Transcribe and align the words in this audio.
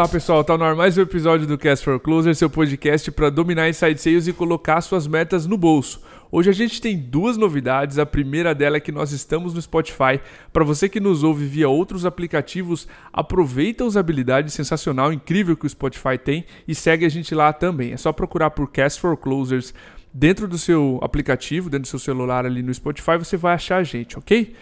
Olá 0.00 0.08
pessoal, 0.08 0.42
tá 0.42 0.56
no 0.56 0.64
ar 0.64 0.74
mais 0.74 0.96
um 0.96 1.02
episódio 1.02 1.46
do 1.46 1.58
Cast 1.58 1.84
for 1.84 2.00
Closer, 2.00 2.34
seu 2.34 2.48
podcast 2.48 3.10
para 3.10 3.28
dominar 3.28 3.68
inside 3.68 4.00
sales 4.00 4.26
e 4.26 4.32
colocar 4.32 4.80
suas 4.80 5.06
metas 5.06 5.46
no 5.46 5.58
bolso. 5.58 6.00
Hoje 6.32 6.48
a 6.48 6.54
gente 6.54 6.80
tem 6.80 6.96
duas 6.96 7.36
novidades. 7.36 7.98
A 7.98 8.06
primeira 8.06 8.54
dela 8.54 8.78
é 8.78 8.80
que 8.80 8.90
nós 8.90 9.12
estamos 9.12 9.52
no 9.52 9.60
Spotify. 9.60 10.18
Para 10.54 10.64
você 10.64 10.88
que 10.88 11.00
nos 11.00 11.22
ouve 11.22 11.44
via 11.44 11.68
outros 11.68 12.06
aplicativos, 12.06 12.88
aproveita 13.12 13.84
a 13.84 13.86
usabilidade 13.86 14.50
sensacional, 14.50 15.12
incrível 15.12 15.54
que 15.54 15.66
o 15.66 15.68
Spotify 15.68 16.16
tem 16.16 16.46
e 16.66 16.74
segue 16.74 17.04
a 17.04 17.10
gente 17.10 17.34
lá 17.34 17.52
também. 17.52 17.92
É 17.92 17.98
só 17.98 18.10
procurar 18.10 18.52
por 18.52 18.70
Cast 18.70 18.98
for 18.98 19.14
Closers 19.18 19.74
dentro 20.14 20.48
do 20.48 20.56
seu 20.56 20.98
aplicativo, 21.02 21.68
dentro 21.68 21.82
do 21.82 21.88
seu 21.88 21.98
celular 21.98 22.46
ali 22.46 22.62
no 22.62 22.72
Spotify, 22.72 23.18
você 23.18 23.36
vai 23.36 23.52
achar 23.52 23.76
a 23.76 23.84
gente, 23.84 24.18
ok? 24.18 24.54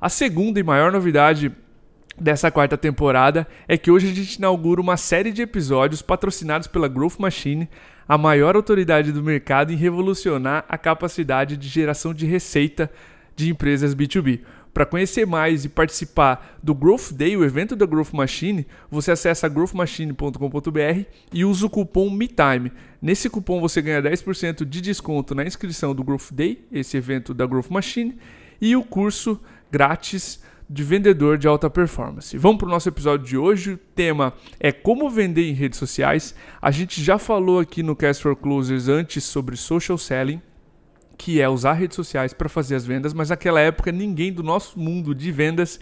A 0.00 0.08
segunda 0.08 0.60
e 0.60 0.62
maior 0.62 0.92
novidade 0.92 1.50
dessa 2.20 2.50
quarta 2.50 2.76
temporada 2.76 3.46
é 3.66 3.76
que 3.76 3.90
hoje 3.90 4.10
a 4.10 4.14
gente 4.14 4.36
inaugura 4.36 4.80
uma 4.80 4.96
série 4.96 5.32
de 5.32 5.42
episódios 5.42 6.02
patrocinados 6.02 6.68
pela 6.68 6.88
Growth 6.88 7.18
Machine, 7.18 7.68
a 8.08 8.18
maior 8.18 8.56
autoridade 8.56 9.12
do 9.12 9.22
mercado 9.22 9.72
em 9.72 9.76
revolucionar 9.76 10.64
a 10.68 10.78
capacidade 10.78 11.56
de 11.56 11.68
geração 11.68 12.12
de 12.14 12.26
receita 12.26 12.90
de 13.34 13.50
empresas 13.50 13.94
B2B. 13.94 14.40
Para 14.72 14.84
conhecer 14.84 15.24
mais 15.24 15.64
e 15.64 15.68
participar 15.68 16.58
do 16.60 16.74
Growth 16.74 17.12
Day, 17.12 17.36
o 17.36 17.44
evento 17.44 17.76
da 17.76 17.86
Growth 17.86 18.12
Machine, 18.12 18.66
você 18.90 19.12
acessa 19.12 19.48
growthmachine.com.br 19.48 21.04
e 21.32 21.44
usa 21.44 21.66
o 21.66 21.70
cupom 21.70 22.10
MeTime. 22.10 22.72
Nesse 23.00 23.30
cupom 23.30 23.60
você 23.60 23.80
ganha 23.80 24.02
10% 24.02 24.64
de 24.64 24.80
desconto 24.80 25.32
na 25.32 25.44
inscrição 25.44 25.94
do 25.94 26.02
Growth 26.02 26.32
Day, 26.32 26.64
esse 26.72 26.96
evento 26.96 27.32
da 27.32 27.46
Growth 27.46 27.70
Machine, 27.70 28.18
e 28.60 28.74
o 28.74 28.82
curso 28.82 29.40
grátis 29.70 30.42
de 30.68 30.82
vendedor 30.82 31.36
de 31.36 31.46
alta 31.46 31.68
performance. 31.68 32.36
Vamos 32.38 32.58
para 32.58 32.68
o 32.68 32.70
nosso 32.70 32.88
episódio 32.88 33.26
de 33.26 33.36
hoje. 33.36 33.72
O 33.72 33.78
tema 33.78 34.32
é 34.58 34.72
como 34.72 35.10
vender 35.10 35.48
em 35.48 35.52
redes 35.52 35.78
sociais. 35.78 36.34
A 36.60 36.70
gente 36.70 37.02
já 37.02 37.18
falou 37.18 37.58
aqui 37.60 37.82
no 37.82 37.94
Cast 37.94 38.22
for 38.22 38.34
Closers 38.34 38.88
antes 38.88 39.24
sobre 39.24 39.56
social 39.56 39.98
selling, 39.98 40.40
que 41.16 41.40
é 41.40 41.48
usar 41.48 41.74
redes 41.74 41.96
sociais 41.96 42.32
para 42.32 42.48
fazer 42.48 42.74
as 42.74 42.84
vendas, 42.84 43.12
mas 43.12 43.30
naquela 43.30 43.60
época 43.60 43.92
ninguém 43.92 44.32
do 44.32 44.42
nosso 44.42 44.78
mundo 44.78 45.14
de 45.14 45.30
vendas 45.30 45.78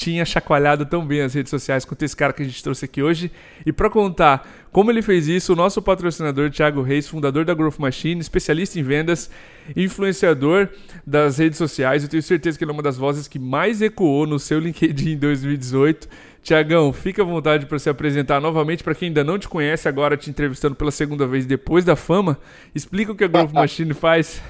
tinha 0.00 0.24
chacoalhado 0.24 0.86
tão 0.86 1.04
bem 1.06 1.20
as 1.20 1.34
redes 1.34 1.50
sociais 1.50 1.84
quanto 1.84 2.02
esse 2.02 2.16
cara 2.16 2.32
que 2.32 2.42
a 2.42 2.46
gente 2.46 2.62
trouxe 2.62 2.86
aqui 2.86 3.02
hoje. 3.02 3.30
E 3.66 3.70
para 3.70 3.90
contar 3.90 4.48
como 4.72 4.90
ele 4.90 5.02
fez 5.02 5.28
isso, 5.28 5.52
o 5.52 5.56
nosso 5.56 5.82
patrocinador 5.82 6.50
Thiago 6.50 6.80
Reis, 6.80 7.06
fundador 7.06 7.44
da 7.44 7.52
Growth 7.52 7.78
Machine, 7.78 8.18
especialista 8.18 8.80
em 8.80 8.82
vendas, 8.82 9.30
influenciador 9.76 10.70
das 11.06 11.36
redes 11.36 11.58
sociais. 11.58 12.02
Eu 12.02 12.08
tenho 12.08 12.22
certeza 12.22 12.56
que 12.56 12.64
ele 12.64 12.70
é 12.70 12.72
uma 12.72 12.82
das 12.82 12.96
vozes 12.96 13.28
que 13.28 13.38
mais 13.38 13.82
ecoou 13.82 14.26
no 14.26 14.38
seu 14.38 14.58
LinkedIn 14.60 15.10
em 15.10 15.18
2018. 15.18 16.08
Tiagão, 16.42 16.90
fica 16.94 17.20
à 17.20 17.24
vontade 17.24 17.66
para 17.66 17.78
se 17.78 17.90
apresentar 17.90 18.40
novamente 18.40 18.82
para 18.82 18.94
quem 18.94 19.08
ainda 19.08 19.22
não 19.22 19.38
te 19.38 19.50
conhece, 19.50 19.86
agora 19.86 20.16
te 20.16 20.30
entrevistando 20.30 20.74
pela 20.74 20.90
segunda 20.90 21.26
vez 21.26 21.44
depois 21.44 21.84
da 21.84 21.94
fama. 21.94 22.38
Explica 22.74 23.12
o 23.12 23.14
que 23.14 23.24
a 23.24 23.28
Growth 23.28 23.52
Machine 23.52 23.92
faz. 23.92 24.40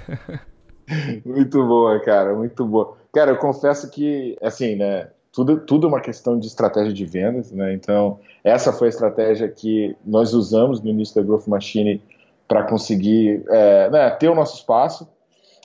muito 1.26 1.66
boa, 1.66 1.98
cara, 1.98 2.36
muito 2.36 2.64
boa. 2.64 2.96
Cara, 3.12 3.32
eu 3.32 3.36
confesso 3.36 3.90
que, 3.90 4.38
assim, 4.40 4.76
né, 4.76 5.08
tudo, 5.32 5.60
tudo 5.60 5.86
é 5.86 5.88
uma 5.88 6.00
questão 6.00 6.38
de 6.38 6.46
estratégia 6.46 6.92
de 6.92 7.04
vendas, 7.04 7.52
né? 7.52 7.72
Então, 7.72 8.18
essa 8.42 8.72
foi 8.72 8.88
a 8.88 8.90
estratégia 8.90 9.48
que 9.48 9.96
nós 10.04 10.34
usamos 10.34 10.80
no 10.80 10.90
início 10.90 11.14
da 11.14 11.22
Growth 11.22 11.46
Machine 11.46 12.02
para 12.48 12.64
conseguir 12.64 13.44
é, 13.48 13.90
né, 13.90 14.10
ter 14.10 14.28
o 14.28 14.34
nosso 14.34 14.56
espaço. 14.56 15.08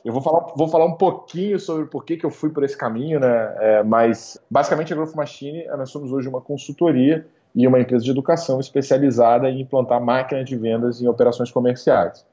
Eu 0.03 0.13
vou 0.13 0.21
falar, 0.21 0.53
vou 0.55 0.67
falar 0.67 0.85
um 0.85 0.93
pouquinho 0.93 1.59
sobre 1.59 1.85
por 1.85 2.05
que, 2.05 2.15
que 2.15 2.25
eu 2.25 2.29
fui 2.29 2.51
por 2.51 2.63
esse 2.63 2.77
caminho, 2.77 3.19
né? 3.19 3.55
É, 3.57 3.83
mas, 3.83 4.39
basicamente, 4.49 4.93
a 4.93 4.95
Growth 4.95 5.15
Machine, 5.15 5.65
nós 5.77 5.89
somos 5.89 6.11
hoje 6.11 6.29
uma 6.29 6.41
consultoria 6.41 7.25
e 7.55 7.65
uma 7.65 7.79
empresa 7.79 8.03
de 8.03 8.11
educação 8.11 8.59
especializada 8.59 9.49
em 9.49 9.61
implantar 9.61 9.99
máquinas 9.99 10.45
de 10.45 10.55
vendas 10.55 11.01
em 11.01 11.07
operações 11.07 11.49
comerciais. 11.49 12.23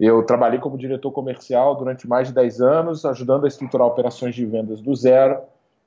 Eu 0.00 0.22
trabalhei 0.24 0.58
como 0.58 0.78
diretor 0.78 1.12
comercial 1.12 1.76
durante 1.76 2.08
mais 2.08 2.28
de 2.28 2.34
10 2.34 2.60
anos, 2.62 3.04
ajudando 3.04 3.44
a 3.44 3.48
estruturar 3.48 3.86
operações 3.86 4.34
de 4.34 4.44
vendas 4.46 4.80
do 4.80 4.96
zero, 4.96 5.38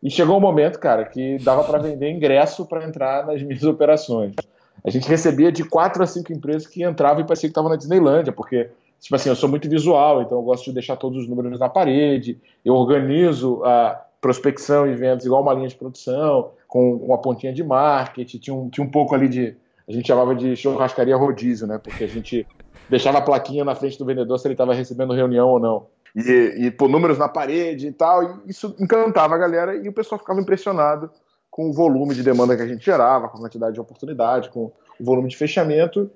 e 0.03 0.09
chegou 0.11 0.35
um 0.35 0.41
momento, 0.41 0.77
cara, 0.79 1.05
que 1.05 1.37
dava 1.37 1.63
para 1.63 1.79
vender 1.79 2.11
ingresso 2.11 2.65
para 2.65 2.85
entrar 2.85 3.25
nas 3.25 3.41
minhas 3.41 3.63
operações. 3.63 4.35
A 4.83 4.89
gente 4.89 5.07
recebia 5.07 5.49
de 5.49 5.63
quatro 5.63 6.03
a 6.03 6.05
cinco 6.05 6.33
empresas 6.33 6.67
que 6.67 6.83
entravam 6.83 7.21
e 7.21 7.25
parecia 7.25 7.47
que 7.47 7.51
estava 7.51 7.69
na 7.69 7.77
Disneylândia, 7.77 8.33
porque, 8.33 8.69
tipo 8.99 9.15
assim, 9.15 9.29
eu 9.29 9.35
sou 9.35 9.47
muito 9.47 9.69
visual, 9.69 10.21
então 10.21 10.37
eu 10.37 10.43
gosto 10.43 10.65
de 10.65 10.73
deixar 10.73 10.97
todos 10.97 11.23
os 11.23 11.29
números 11.29 11.57
na 11.57 11.69
parede, 11.69 12.37
eu 12.65 12.75
organizo 12.75 13.63
a 13.63 14.03
prospecção 14.19 14.85
e 14.85 14.93
vendas 14.93 15.25
igual 15.25 15.41
uma 15.41 15.53
linha 15.53 15.69
de 15.69 15.75
produção, 15.75 16.51
com 16.67 16.95
uma 16.95 17.17
pontinha 17.17 17.53
de 17.53 17.63
marketing, 17.63 18.37
tinha 18.39 18.53
um, 18.53 18.69
tinha 18.69 18.85
um 18.85 18.91
pouco 18.91 19.15
ali 19.15 19.29
de. 19.29 19.55
A 19.87 19.91
gente 19.91 20.07
chamava 20.07 20.35
de 20.35 20.55
churrascaria 20.55 21.15
rodízio, 21.15 21.67
né? 21.67 21.77
Porque 21.81 22.03
a 22.03 22.07
gente 22.07 22.45
deixava 22.89 23.19
a 23.19 23.21
plaquinha 23.21 23.63
na 23.63 23.75
frente 23.75 23.97
do 23.97 24.05
vendedor 24.05 24.37
se 24.37 24.47
ele 24.47 24.53
estava 24.53 24.73
recebendo 24.73 25.13
reunião 25.13 25.49
ou 25.49 25.59
não 25.59 25.85
e, 26.15 26.65
e 26.65 26.71
pôr 26.71 26.89
números 26.89 27.17
na 27.17 27.27
parede 27.27 27.87
e 27.87 27.91
tal. 27.91 28.23
E 28.23 28.49
isso 28.51 28.75
encantava 28.79 29.35
a 29.35 29.37
galera 29.37 29.75
e 29.75 29.87
o 29.87 29.93
pessoal 29.93 30.19
ficava 30.19 30.39
impressionado 30.39 31.09
com 31.49 31.69
o 31.69 31.73
volume 31.73 32.15
de 32.15 32.23
demanda 32.23 32.55
que 32.55 32.63
a 32.63 32.67
gente 32.67 32.83
gerava, 32.83 33.29
com 33.29 33.37
a 33.37 33.41
quantidade 33.41 33.75
de 33.75 33.79
oportunidade, 33.79 34.49
com 34.49 34.71
o 34.99 35.03
volume 35.03 35.29
de 35.29 35.37
fechamento. 35.37 36.09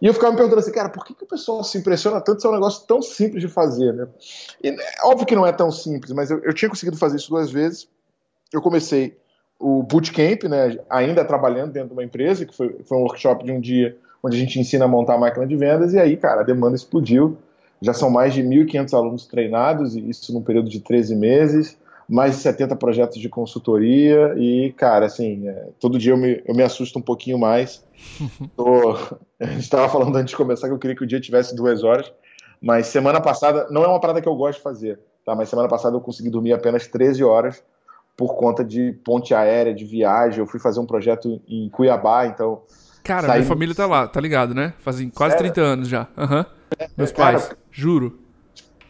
E 0.00 0.06
eu 0.06 0.14
ficava 0.14 0.30
me 0.30 0.36
perguntando 0.36 0.60
assim, 0.60 0.70
cara, 0.70 0.88
por 0.88 1.04
que, 1.04 1.14
que 1.14 1.24
o 1.24 1.26
pessoal 1.26 1.64
se 1.64 1.76
impressiona 1.76 2.20
tanto 2.20 2.40
se 2.40 2.46
é 2.46 2.50
um 2.50 2.54
negócio 2.54 2.86
tão 2.86 3.02
simples 3.02 3.42
de 3.42 3.48
fazer, 3.48 3.92
né? 3.92 4.06
E, 4.62 4.76
óbvio 5.02 5.26
que 5.26 5.34
não 5.34 5.44
é 5.44 5.52
tão 5.52 5.70
simples, 5.70 6.12
mas 6.12 6.30
eu, 6.30 6.38
eu 6.44 6.54
tinha 6.54 6.68
conseguido 6.68 6.96
fazer 6.96 7.16
isso 7.16 7.30
duas 7.30 7.50
vezes. 7.50 7.88
Eu 8.52 8.62
comecei 8.62 9.18
o 9.58 9.82
bootcamp, 9.82 10.44
né, 10.44 10.78
ainda 10.88 11.24
trabalhando 11.24 11.72
dentro 11.72 11.88
de 11.88 11.94
uma 11.94 12.04
empresa, 12.04 12.46
que 12.46 12.56
foi, 12.56 12.78
foi 12.84 12.96
um 12.96 13.02
workshop 13.02 13.44
de 13.44 13.50
um 13.50 13.60
dia 13.60 13.96
onde 14.22 14.36
a 14.36 14.40
gente 14.40 14.58
ensina 14.60 14.84
a 14.84 14.88
montar 14.88 15.14
a 15.14 15.18
máquina 15.18 15.46
de 15.46 15.56
vendas, 15.56 15.92
e 15.92 15.98
aí, 15.98 16.16
cara, 16.16 16.42
a 16.42 16.44
demanda 16.44 16.76
explodiu. 16.76 17.36
Já 17.80 17.92
são 17.92 18.10
mais 18.10 18.34
de 18.34 18.42
1.500 18.42 18.94
alunos 18.94 19.26
treinados, 19.26 19.94
e 19.94 20.08
isso 20.08 20.32
num 20.32 20.42
período 20.42 20.68
de 20.68 20.80
13 20.80 21.14
meses, 21.14 21.78
mais 22.08 22.36
de 22.36 22.42
70 22.42 22.74
projetos 22.76 23.18
de 23.18 23.28
consultoria, 23.28 24.34
e, 24.36 24.72
cara, 24.76 25.06
assim, 25.06 25.46
é, 25.48 25.68
todo 25.78 25.98
dia 25.98 26.12
eu 26.12 26.16
me, 26.16 26.42
eu 26.46 26.54
me 26.54 26.62
assusto 26.62 26.98
um 26.98 27.02
pouquinho 27.02 27.38
mais. 27.38 27.84
Tô, 28.56 28.96
a 29.38 29.46
gente 29.46 29.60
estava 29.60 29.88
falando 29.88 30.16
antes 30.16 30.30
de 30.30 30.36
começar 30.36 30.68
que 30.68 30.74
eu 30.74 30.78
queria 30.78 30.96
que 30.96 31.04
o 31.04 31.06
dia 31.06 31.20
tivesse 31.20 31.54
duas 31.54 31.84
horas, 31.84 32.10
mas 32.60 32.86
semana 32.86 33.20
passada, 33.20 33.68
não 33.70 33.84
é 33.84 33.88
uma 33.88 34.00
parada 34.00 34.20
que 34.20 34.28
eu 34.28 34.34
gosto 34.34 34.58
de 34.58 34.64
fazer, 34.64 34.98
tá? 35.24 35.34
mas 35.34 35.48
semana 35.48 35.68
passada 35.68 35.96
eu 35.96 36.00
consegui 36.00 36.30
dormir 36.30 36.52
apenas 36.52 36.86
13 36.86 37.22
horas 37.22 37.62
por 38.16 38.34
conta 38.34 38.64
de 38.64 38.92
ponte 39.04 39.32
aérea, 39.32 39.72
de 39.72 39.84
viagem. 39.84 40.40
Eu 40.40 40.46
fui 40.46 40.58
fazer 40.58 40.80
um 40.80 40.86
projeto 40.86 41.40
em 41.46 41.68
Cuiabá, 41.68 42.26
então. 42.26 42.62
Cara, 43.04 43.28
minha 43.28 43.44
família 43.44 43.74
tá 43.74 43.86
lá, 43.86 44.08
tá 44.08 44.20
ligado, 44.20 44.52
né? 44.52 44.74
Fazem 44.80 45.08
quase 45.08 45.36
Sério? 45.36 45.52
30 45.52 45.66
anos 45.66 45.88
já. 45.88 46.08
Aham. 46.18 46.38
Uhum. 46.38 46.57
Meus 46.96 47.12
pais, 47.12 47.44
Cara, 47.44 47.58
juro. 47.70 48.18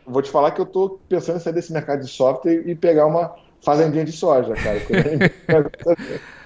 Vou 0.06 0.22
te 0.22 0.31
falar 0.31 0.53
que 0.53 0.60
eu 0.60 0.66
tô 0.66 0.99
pensando 1.09 1.37
em 1.37 1.41
sair 1.41 1.53
desse 1.53 1.72
mercado 1.72 2.00
de 2.00 2.09
software 2.09 2.62
e 2.66 2.75
pegar 2.75 3.06
uma 3.06 3.34
fazendinha 3.62 4.04
de 4.04 4.12
soja, 4.12 4.54
cara. 4.54 4.81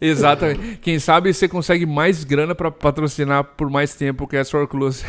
Exatamente. 0.00 0.78
Quem 0.78 0.98
sabe 0.98 1.32
você 1.32 1.46
consegue 1.46 1.84
mais 1.84 2.24
grana 2.24 2.54
para 2.54 2.70
patrocinar 2.70 3.44
por 3.44 3.68
mais 3.68 3.94
tempo 3.94 4.26
que 4.26 4.36
a 4.36 4.40
Store 4.40 4.66
Close. 4.66 5.04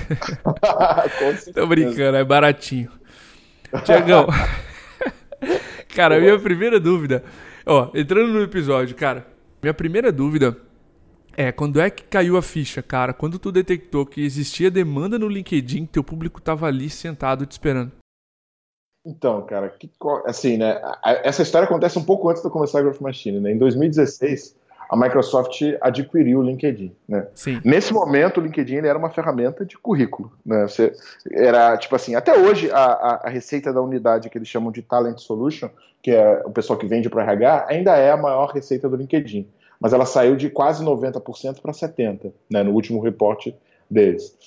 Tô 1.56 1.66
brincando, 1.66 2.18
é 2.18 2.23
baratinho. 2.23 2.91
Tiagão. 3.85 4.28
cara, 5.96 6.19
minha 6.19 6.38
primeira 6.38 6.79
dúvida. 6.79 7.23
Ó, 7.66 7.90
entrando 7.94 8.34
no 8.34 8.41
episódio, 8.41 8.96
cara, 8.96 9.25
minha 9.62 9.73
primeira 9.73 10.12
dúvida 10.12 10.58
é, 11.36 11.52
quando 11.52 11.80
é 11.80 11.90
que 11.90 12.03
caiu 12.03 12.38
a 12.38 12.42
ficha, 12.42 12.81
cara? 12.81 13.14
Quando 13.14 13.40
tu 13.40 13.52
detectou 13.52 14.06
que 14.06 14.23
existia 14.23 14.70
demanda 14.70 15.17
no 15.17 15.28
LinkedIn, 15.28 15.85
teu 15.85 16.03
público 16.03 16.41
tava 16.41 16.67
ali 16.67 16.90
sentado 16.90 17.46
te 17.46 17.52
esperando. 17.52 17.91
Então, 19.06 19.41
cara, 19.44 19.70
que, 19.70 19.90
assim, 20.26 20.58
né? 20.58 20.79
Essa 21.23 21.41
história 21.41 21.66
acontece 21.66 21.97
um 21.97 22.03
pouco 22.03 22.29
antes 22.29 22.41
de 22.41 22.47
eu 22.47 22.52
começar 22.52 22.79
a 22.79 22.82
Growth 22.84 23.02
Machine, 23.02 23.40
né? 23.40 23.52
Em 23.52 23.58
2016, 23.58 24.56
a 24.90 24.96
Microsoft 24.96 25.59
adquiriu 25.79 26.40
o 26.40 26.44
LinkedIn, 26.44 26.94
né? 27.08 27.26
Sim. 27.34 27.59
Nesse 27.66 27.94
momento, 27.94 28.40
o 28.40 28.44
LinkedIn 28.44 28.85
era 28.85 29.00
uma 29.00 29.09
ferramenta 29.09 29.66
de 29.66 29.78
currículo, 29.78 30.32
né? 30.46 30.67
Você, 30.67 30.94
era, 31.32 31.76
tipo 31.78 31.96
assim, 31.96 32.14
até 32.14 32.38
hoje 32.38 32.70
a, 32.70 32.78
a, 32.78 33.28
a, 33.28 33.29
receita 33.29 33.73
da 33.73 33.82
unidade 33.82 34.29
que 34.29 34.38
eles 34.38 34.47
chamam 34.47 34.72
de 34.72 34.84
Talent 34.84 35.17
Solution, 35.17 35.70
que 36.03 36.11
é 36.11 36.44
o 36.46 36.52
pessoal 36.52 36.78
que 36.78 36.85
vende 36.85 37.09
para 37.09 37.23
RH, 37.23 37.67
ainda 37.70 37.96
é 37.96 38.11
a 38.11 38.17
maior 38.17 38.52
receita 38.52 38.88
do 38.88 38.97
LinkedIn 38.97 39.47
mas 39.82 39.92
ela 39.92 40.06
saiu 40.06 40.36
de 40.36 40.48
quase 40.50 40.86
90% 40.86 41.60
para 41.60 41.72
70%, 41.72 42.32
né, 42.50 42.62
no 42.62 42.72
último 42.72 43.02
reporte 43.02 43.58
deles. 43.90 44.38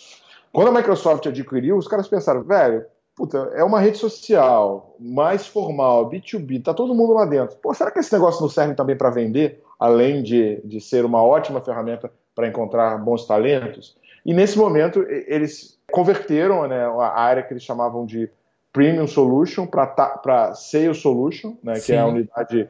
Quando 0.52 0.68
a 0.68 0.72
Microsoft 0.72 1.26
adquiriu, 1.26 1.76
os 1.76 1.88
caras 1.88 2.06
pensaram, 2.06 2.44
velho, 2.44 2.84
puta, 3.16 3.50
é 3.54 3.64
uma 3.64 3.80
rede 3.80 3.98
social 3.98 4.94
mais 5.00 5.44
formal, 5.44 6.08
B2B, 6.08 6.62
tá 6.62 6.72
todo 6.72 6.94
mundo 6.94 7.12
lá 7.12 7.26
dentro. 7.26 7.56
Pô, 7.56 7.74
será 7.74 7.90
que 7.90 7.98
esse 7.98 8.12
negócio 8.12 8.40
não 8.40 8.48
serve 8.48 8.74
também 8.74 8.96
para 8.96 9.10
vender, 9.10 9.60
além 9.78 10.22
de, 10.22 10.60
de 10.64 10.80
ser 10.80 11.04
uma 11.04 11.20
ótima 11.20 11.60
ferramenta 11.60 12.10
para 12.32 12.46
encontrar 12.46 12.96
bons 12.98 13.26
talentos? 13.26 13.96
E 14.24 14.32
nesse 14.32 14.56
momento, 14.56 15.04
eles 15.26 15.76
converteram 15.90 16.66
né, 16.68 16.86
a 16.86 17.20
área 17.20 17.42
que 17.42 17.52
eles 17.52 17.64
chamavam 17.64 18.06
de 18.06 18.30
Premium 18.74 19.06
Solution 19.06 19.68
para 19.68 20.52
Sales 20.54 20.98
Solution, 20.98 21.56
né, 21.62 21.78
que 21.78 21.92
é 21.92 22.00
a 22.00 22.06
unidade 22.06 22.68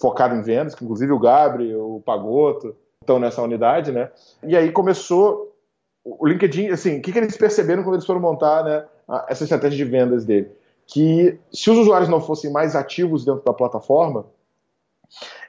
focado 0.00 0.34
em 0.34 0.40
vendas, 0.40 0.74
que 0.74 0.82
inclusive 0.82 1.12
o 1.12 1.18
Gabriel, 1.18 1.96
o 1.96 2.00
Pagoto, 2.00 2.74
estão 3.02 3.18
nessa 3.18 3.42
unidade, 3.42 3.92
né? 3.92 4.10
E 4.42 4.56
aí 4.56 4.72
começou 4.72 5.54
o 6.02 6.26
LinkedIn, 6.26 6.68
assim, 6.68 6.98
o 6.98 7.02
que, 7.02 7.12
que 7.12 7.18
eles 7.18 7.36
perceberam 7.36 7.82
quando 7.82 7.96
eles 7.96 8.06
foram 8.06 8.20
montar 8.20 8.64
né, 8.64 8.86
essa 9.28 9.44
estratégia 9.44 9.76
de 9.76 9.84
vendas 9.84 10.24
dele? 10.24 10.50
Que 10.86 11.38
se 11.52 11.70
os 11.70 11.76
usuários 11.76 12.08
não 12.08 12.22
fossem 12.22 12.50
mais 12.50 12.74
ativos 12.74 13.22
dentro 13.22 13.44
da 13.44 13.52
plataforma, 13.52 14.24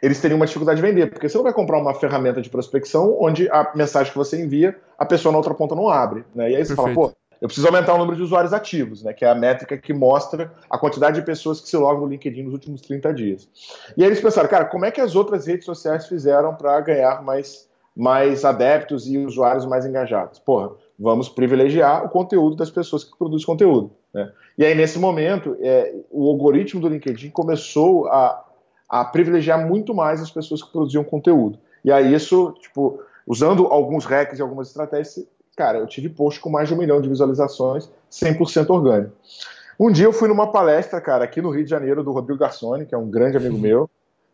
eles 0.01 0.19
teriam 0.19 0.35
uma 0.35 0.45
dificuldade 0.45 0.81
de 0.81 0.85
vender, 0.85 1.09
porque 1.09 1.29
você 1.29 1.37
não 1.37 1.43
vai 1.43 1.53
comprar 1.53 1.79
uma 1.79 1.93
ferramenta 1.93 2.41
de 2.41 2.49
prospecção 2.49 3.17
onde 3.17 3.49
a 3.49 3.71
mensagem 3.73 4.11
que 4.11 4.17
você 4.17 4.43
envia, 4.43 4.77
a 4.97 5.05
pessoa 5.05 5.31
na 5.31 5.37
outra 5.37 5.53
ponta 5.53 5.73
não 5.73 5.87
abre. 5.87 6.25
Né? 6.35 6.51
E 6.51 6.55
aí 6.57 6.65
você 6.65 6.75
Perfeito. 6.75 6.95
fala, 6.95 7.09
pô, 7.09 7.15
eu 7.41 7.47
preciso 7.47 7.67
aumentar 7.67 7.93
o 7.93 7.97
número 7.97 8.15
de 8.15 8.23
usuários 8.23 8.53
ativos, 8.53 9.03
né, 9.03 9.13
que 9.13 9.25
é 9.25 9.29
a 9.29 9.35
métrica 9.35 9.77
que 9.77 9.93
mostra 9.93 10.51
a 10.69 10.77
quantidade 10.77 11.19
de 11.19 11.25
pessoas 11.25 11.59
que 11.59 11.69
se 11.69 11.77
logam 11.77 12.01
no 12.01 12.07
LinkedIn 12.07 12.43
nos 12.43 12.53
últimos 12.53 12.81
30 12.81 13.13
dias. 13.13 13.49
E 13.95 14.03
aí 14.03 14.09
eles 14.09 14.21
pensaram, 14.21 14.49
cara, 14.49 14.65
como 14.65 14.85
é 14.85 14.91
que 14.91 15.01
as 15.01 15.15
outras 15.15 15.45
redes 15.45 15.65
sociais 15.65 16.07
fizeram 16.07 16.55
para 16.55 16.79
ganhar 16.81 17.23
mais, 17.23 17.67
mais 17.95 18.45
adeptos 18.45 19.07
e 19.07 19.17
usuários 19.17 19.65
mais 19.65 19.85
engajados? 19.85 20.39
Porra, 20.39 20.71
vamos 20.97 21.29
privilegiar 21.29 22.05
o 22.05 22.09
conteúdo 22.09 22.55
das 22.55 22.69
pessoas 22.69 23.03
que 23.03 23.17
produzem 23.17 23.45
conteúdo. 23.45 23.91
Né? 24.13 24.31
E 24.57 24.65
aí, 24.65 24.73
nesse 24.73 24.97
momento, 24.97 25.57
é, 25.59 25.93
o 26.09 26.29
algoritmo 26.29 26.81
do 26.81 26.87
LinkedIn 26.87 27.29
começou 27.29 28.07
a, 28.07 28.45
a 28.87 29.03
privilegiar 29.03 29.67
muito 29.67 29.93
mais 29.93 30.21
as 30.21 30.31
pessoas 30.31 30.63
que 30.63 30.71
produziam 30.71 31.03
conteúdo. 31.03 31.59
E 31.83 31.91
aí, 31.91 32.13
isso, 32.13 32.53
tipo, 32.61 32.99
usando 33.27 33.67
alguns 33.67 34.05
hacks 34.05 34.39
e 34.39 34.41
algumas 34.41 34.69
estratégias, 34.69 35.27
cara, 35.55 35.77
eu 35.77 35.87
tive 35.87 36.09
post 36.09 36.39
com 36.39 36.49
mais 36.49 36.67
de 36.67 36.73
um 36.73 36.77
milhão 36.77 37.01
de 37.01 37.09
visualizações, 37.09 37.89
100% 38.11 38.69
orgânico. 38.69 39.13
Um 39.79 39.91
dia 39.91 40.05
eu 40.05 40.13
fui 40.13 40.27
numa 40.27 40.51
palestra, 40.51 41.01
cara, 41.01 41.23
aqui 41.23 41.41
no 41.41 41.49
Rio 41.49 41.63
de 41.63 41.69
Janeiro, 41.69 42.03
do 42.03 42.11
Rodrigo 42.11 42.39
Garçoni, 42.39 42.85
que 42.85 42.95
é 42.95 42.97
um 42.97 43.09
grande 43.09 43.37
amigo 43.37 43.57
meu, 43.59 43.89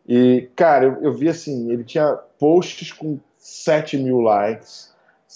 e, 0.08 0.48
cara, 0.56 0.86
eu, 0.86 0.98
eu 1.02 1.12
vi 1.12 1.28
assim, 1.28 1.70
ele 1.70 1.84
tinha 1.84 2.18
posts 2.38 2.92
com 2.92 3.18
7 3.38 3.96
mil 3.98 4.20
likes, 4.20 4.92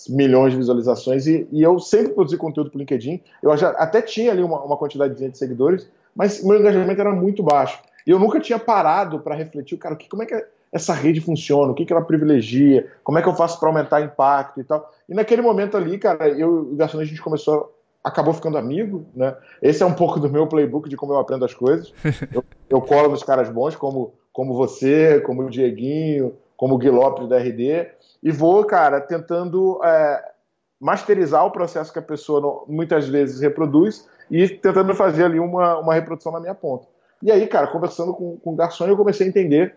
milhões 0.08 0.52
de 0.52 0.58
visualizações 0.58 1.26
e, 1.26 1.48
e, 1.50 1.62
eu 1.62 1.78
sempre 1.78 2.12
produzi 2.12 2.36
conteúdo 2.36 2.70
para 2.70 2.76
o 2.76 2.80
LinkedIn. 2.80 3.20
Eu 3.42 3.56
já 3.56 3.70
até 3.70 4.02
tinha 4.02 4.30
ali 4.30 4.42
uma, 4.42 4.62
uma 4.62 4.76
quantidade 4.76 5.14
de 5.14 5.38
seguidores, 5.38 5.88
mas 6.14 6.42
meu 6.44 6.58
engajamento 6.58 7.00
era 7.00 7.12
muito 7.12 7.42
baixo. 7.42 7.80
E 8.06 8.10
eu 8.10 8.18
nunca 8.18 8.38
tinha 8.38 8.58
parado 8.58 9.20
para 9.20 9.34
refletir, 9.34 9.76
cara, 9.78 9.96
que, 9.96 10.08
como 10.08 10.22
é 10.22 10.26
que 10.26 10.46
essa 10.76 10.92
rede 10.92 11.20
funciona, 11.20 11.72
o 11.72 11.74
que, 11.74 11.84
que 11.84 11.92
ela 11.92 12.04
privilegia, 12.04 12.86
como 13.02 13.18
é 13.18 13.22
que 13.22 13.28
eu 13.28 13.34
faço 13.34 13.58
para 13.58 13.68
aumentar 13.68 14.02
impacto 14.02 14.60
e 14.60 14.64
tal. 14.64 14.92
E 15.08 15.14
naquele 15.14 15.42
momento 15.42 15.76
ali, 15.76 15.98
cara, 15.98 16.28
eu 16.28 16.38
e 16.38 16.74
o 16.74 16.76
Garçom, 16.76 17.00
a 17.00 17.04
gente 17.04 17.20
começou, 17.20 17.74
acabou 18.04 18.34
ficando 18.34 18.58
amigo, 18.58 19.06
né? 19.14 19.34
Esse 19.60 19.82
é 19.82 19.86
um 19.86 19.94
pouco 19.94 20.20
do 20.20 20.30
meu 20.30 20.46
playbook 20.46 20.88
de 20.88 20.96
como 20.96 21.12
eu 21.12 21.18
aprendo 21.18 21.44
as 21.44 21.54
coisas. 21.54 21.92
Eu, 22.32 22.44
eu 22.68 22.80
colo 22.80 23.08
nos 23.08 23.22
caras 23.22 23.48
bons, 23.48 23.74
como, 23.74 24.14
como 24.32 24.54
você, 24.54 25.20
como 25.20 25.42
o 25.42 25.50
Dieguinho, 25.50 26.34
como 26.56 26.74
o 26.74 26.78
Gui 26.78 26.90
Lopes 26.90 27.28
da 27.28 27.38
RD, 27.38 27.88
e 28.22 28.30
vou, 28.30 28.64
cara, 28.64 29.00
tentando 29.00 29.80
é, 29.84 30.32
masterizar 30.80 31.44
o 31.44 31.50
processo 31.50 31.92
que 31.92 31.98
a 31.98 32.02
pessoa 32.02 32.40
não, 32.40 32.64
muitas 32.68 33.08
vezes 33.08 33.40
reproduz 33.40 34.08
e 34.30 34.48
tentando 34.48 34.94
fazer 34.94 35.24
ali 35.24 35.38
uma, 35.38 35.78
uma 35.78 35.94
reprodução 35.94 36.32
na 36.32 36.40
minha 36.40 36.54
ponta. 36.54 36.86
E 37.22 37.32
aí, 37.32 37.46
cara, 37.46 37.68
conversando 37.68 38.12
com, 38.12 38.36
com 38.36 38.52
o 38.52 38.56
garçom, 38.56 38.86
eu 38.86 38.96
comecei 38.96 39.26
a 39.26 39.28
entender 39.28 39.74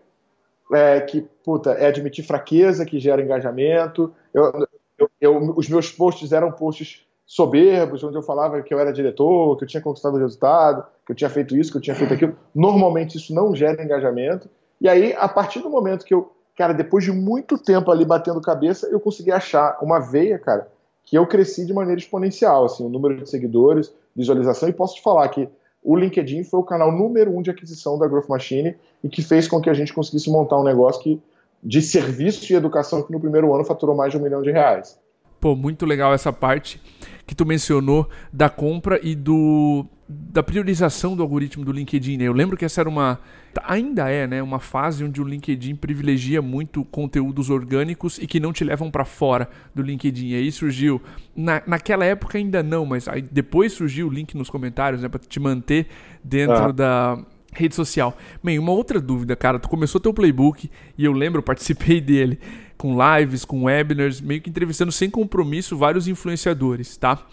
é, 0.72 1.00
que, 1.00 1.22
puta, 1.44 1.72
é 1.72 1.86
admitir 1.86 2.24
fraqueza 2.24 2.86
que 2.86 2.98
gera 2.98 3.22
engajamento. 3.22 4.12
Eu, 4.32 4.66
eu, 4.98 5.10
eu, 5.20 5.54
os 5.56 5.68
meus 5.68 5.90
posts 5.90 6.32
eram 6.32 6.52
posts 6.52 7.06
soberbos, 7.26 8.02
onde 8.02 8.16
eu 8.16 8.22
falava 8.22 8.60
que 8.62 8.74
eu 8.74 8.78
era 8.78 8.92
diretor, 8.92 9.56
que 9.56 9.64
eu 9.64 9.68
tinha 9.68 9.82
conquistado 9.82 10.14
o 10.14 10.18
resultado, 10.18 10.84
que 11.06 11.12
eu 11.12 11.16
tinha 11.16 11.30
feito 11.30 11.56
isso, 11.56 11.70
que 11.70 11.78
eu 11.78 11.82
tinha 11.82 11.94
feito 11.94 12.14
aquilo. 12.14 12.36
Normalmente 12.54 13.16
isso 13.16 13.34
não 13.34 13.54
gera 13.54 13.82
engajamento. 13.82 14.48
E 14.80 14.88
aí, 14.88 15.14
a 15.14 15.28
partir 15.28 15.60
do 15.60 15.70
momento 15.70 16.04
que 16.04 16.14
eu 16.14 16.32
cara, 16.60 16.74
depois 16.74 17.02
de 17.02 17.10
muito 17.10 17.56
tempo 17.56 17.90
ali 17.90 18.04
batendo 18.04 18.38
cabeça, 18.38 18.86
eu 18.88 19.00
consegui 19.00 19.32
achar 19.32 19.78
uma 19.80 19.98
veia, 19.98 20.38
cara, 20.38 20.68
que 21.04 21.16
eu 21.16 21.26
cresci 21.26 21.64
de 21.64 21.72
maneira 21.72 21.98
exponencial, 21.98 22.66
assim, 22.66 22.84
o 22.84 22.88
número 22.90 23.16
de 23.16 23.30
seguidores, 23.30 23.90
visualização, 24.14 24.68
e 24.68 24.72
posso 24.74 24.96
te 24.96 25.02
falar 25.02 25.26
que 25.30 25.48
o 25.82 25.96
LinkedIn 25.96 26.44
foi 26.44 26.60
o 26.60 26.64
canal 26.64 26.92
número 26.92 27.36
um 27.36 27.42
de 27.42 27.50
aquisição 27.50 27.98
da 27.98 28.06
Growth 28.06 28.28
Machine 28.28 28.76
e 29.02 29.08
que 29.08 29.22
fez 29.22 29.48
com 29.48 29.60
que 29.60 29.70
a 29.70 29.74
gente 29.74 29.92
conseguisse 29.92 30.30
montar 30.30 30.58
um 30.58 30.64
negócio 30.64 31.02
que, 31.02 31.20
de 31.62 31.80
serviço 31.80 32.52
e 32.52 32.56
educação 32.56 33.02
que 33.02 33.12
no 33.12 33.20
primeiro 33.20 33.54
ano 33.54 33.64
faturou 33.64 33.96
mais 33.96 34.12
de 34.12 34.18
um 34.18 34.22
milhão 34.22 34.42
de 34.42 34.50
reais. 34.50 34.98
Pô, 35.40 35.56
muito 35.56 35.86
legal 35.86 36.12
essa 36.12 36.32
parte 36.32 36.80
que 37.26 37.34
tu 37.34 37.46
mencionou 37.46 38.06
da 38.30 38.50
compra 38.50 39.00
e 39.02 39.14
do 39.14 39.86
da 40.12 40.42
priorização 40.42 41.14
do 41.14 41.22
algoritmo 41.22 41.64
do 41.64 41.70
LinkedIn. 41.70 42.16
Né? 42.16 42.24
Eu 42.24 42.32
lembro 42.32 42.56
que 42.56 42.64
essa 42.64 42.80
era 42.80 42.88
uma 42.88 43.20
ainda 43.64 44.08
é, 44.08 44.26
né, 44.26 44.42
uma 44.42 44.58
fase 44.58 45.04
onde 45.04 45.20
o 45.20 45.24
LinkedIn 45.24 45.74
privilegia 45.76 46.42
muito 46.42 46.84
conteúdos 46.84 47.50
orgânicos 47.50 48.18
e 48.18 48.26
que 48.26 48.38
não 48.40 48.52
te 48.52 48.64
levam 48.64 48.90
para 48.90 49.04
fora 49.04 49.48
do 49.74 49.82
LinkedIn. 49.82 50.28
E 50.28 50.34
aí 50.34 50.52
surgiu 50.52 51.00
na, 51.34 51.62
naquela 51.66 52.04
época 52.04 52.38
ainda 52.38 52.62
não, 52.62 52.84
mas 52.84 53.06
aí 53.06 53.22
depois 53.22 53.72
surgiu 53.72 54.08
o 54.08 54.10
link 54.10 54.36
nos 54.36 54.50
comentários, 54.50 55.02
né, 55.02 55.08
para 55.08 55.20
te 55.20 55.38
manter 55.38 55.86
dentro 56.22 56.64
ah. 56.64 56.72
da 56.72 57.24
rede 57.52 57.74
social. 57.74 58.16
Bem, 58.42 58.58
uma 58.58 58.72
outra 58.72 59.00
dúvida, 59.00 59.36
cara, 59.36 59.58
tu 59.58 59.68
começou 59.68 60.00
teu 60.00 60.14
playbook 60.14 60.70
e 60.98 61.04
eu 61.04 61.12
lembro, 61.12 61.42
participei 61.42 62.00
dele 62.02 62.38
com 62.76 62.96
lives, 62.96 63.44
com 63.44 63.64
webinars, 63.64 64.20
meio 64.20 64.40
que 64.40 64.50
entrevistando 64.50 64.90
sem 64.90 65.10
compromisso 65.10 65.76
vários 65.76 66.08
influenciadores, 66.08 66.96
tá? 66.96 67.26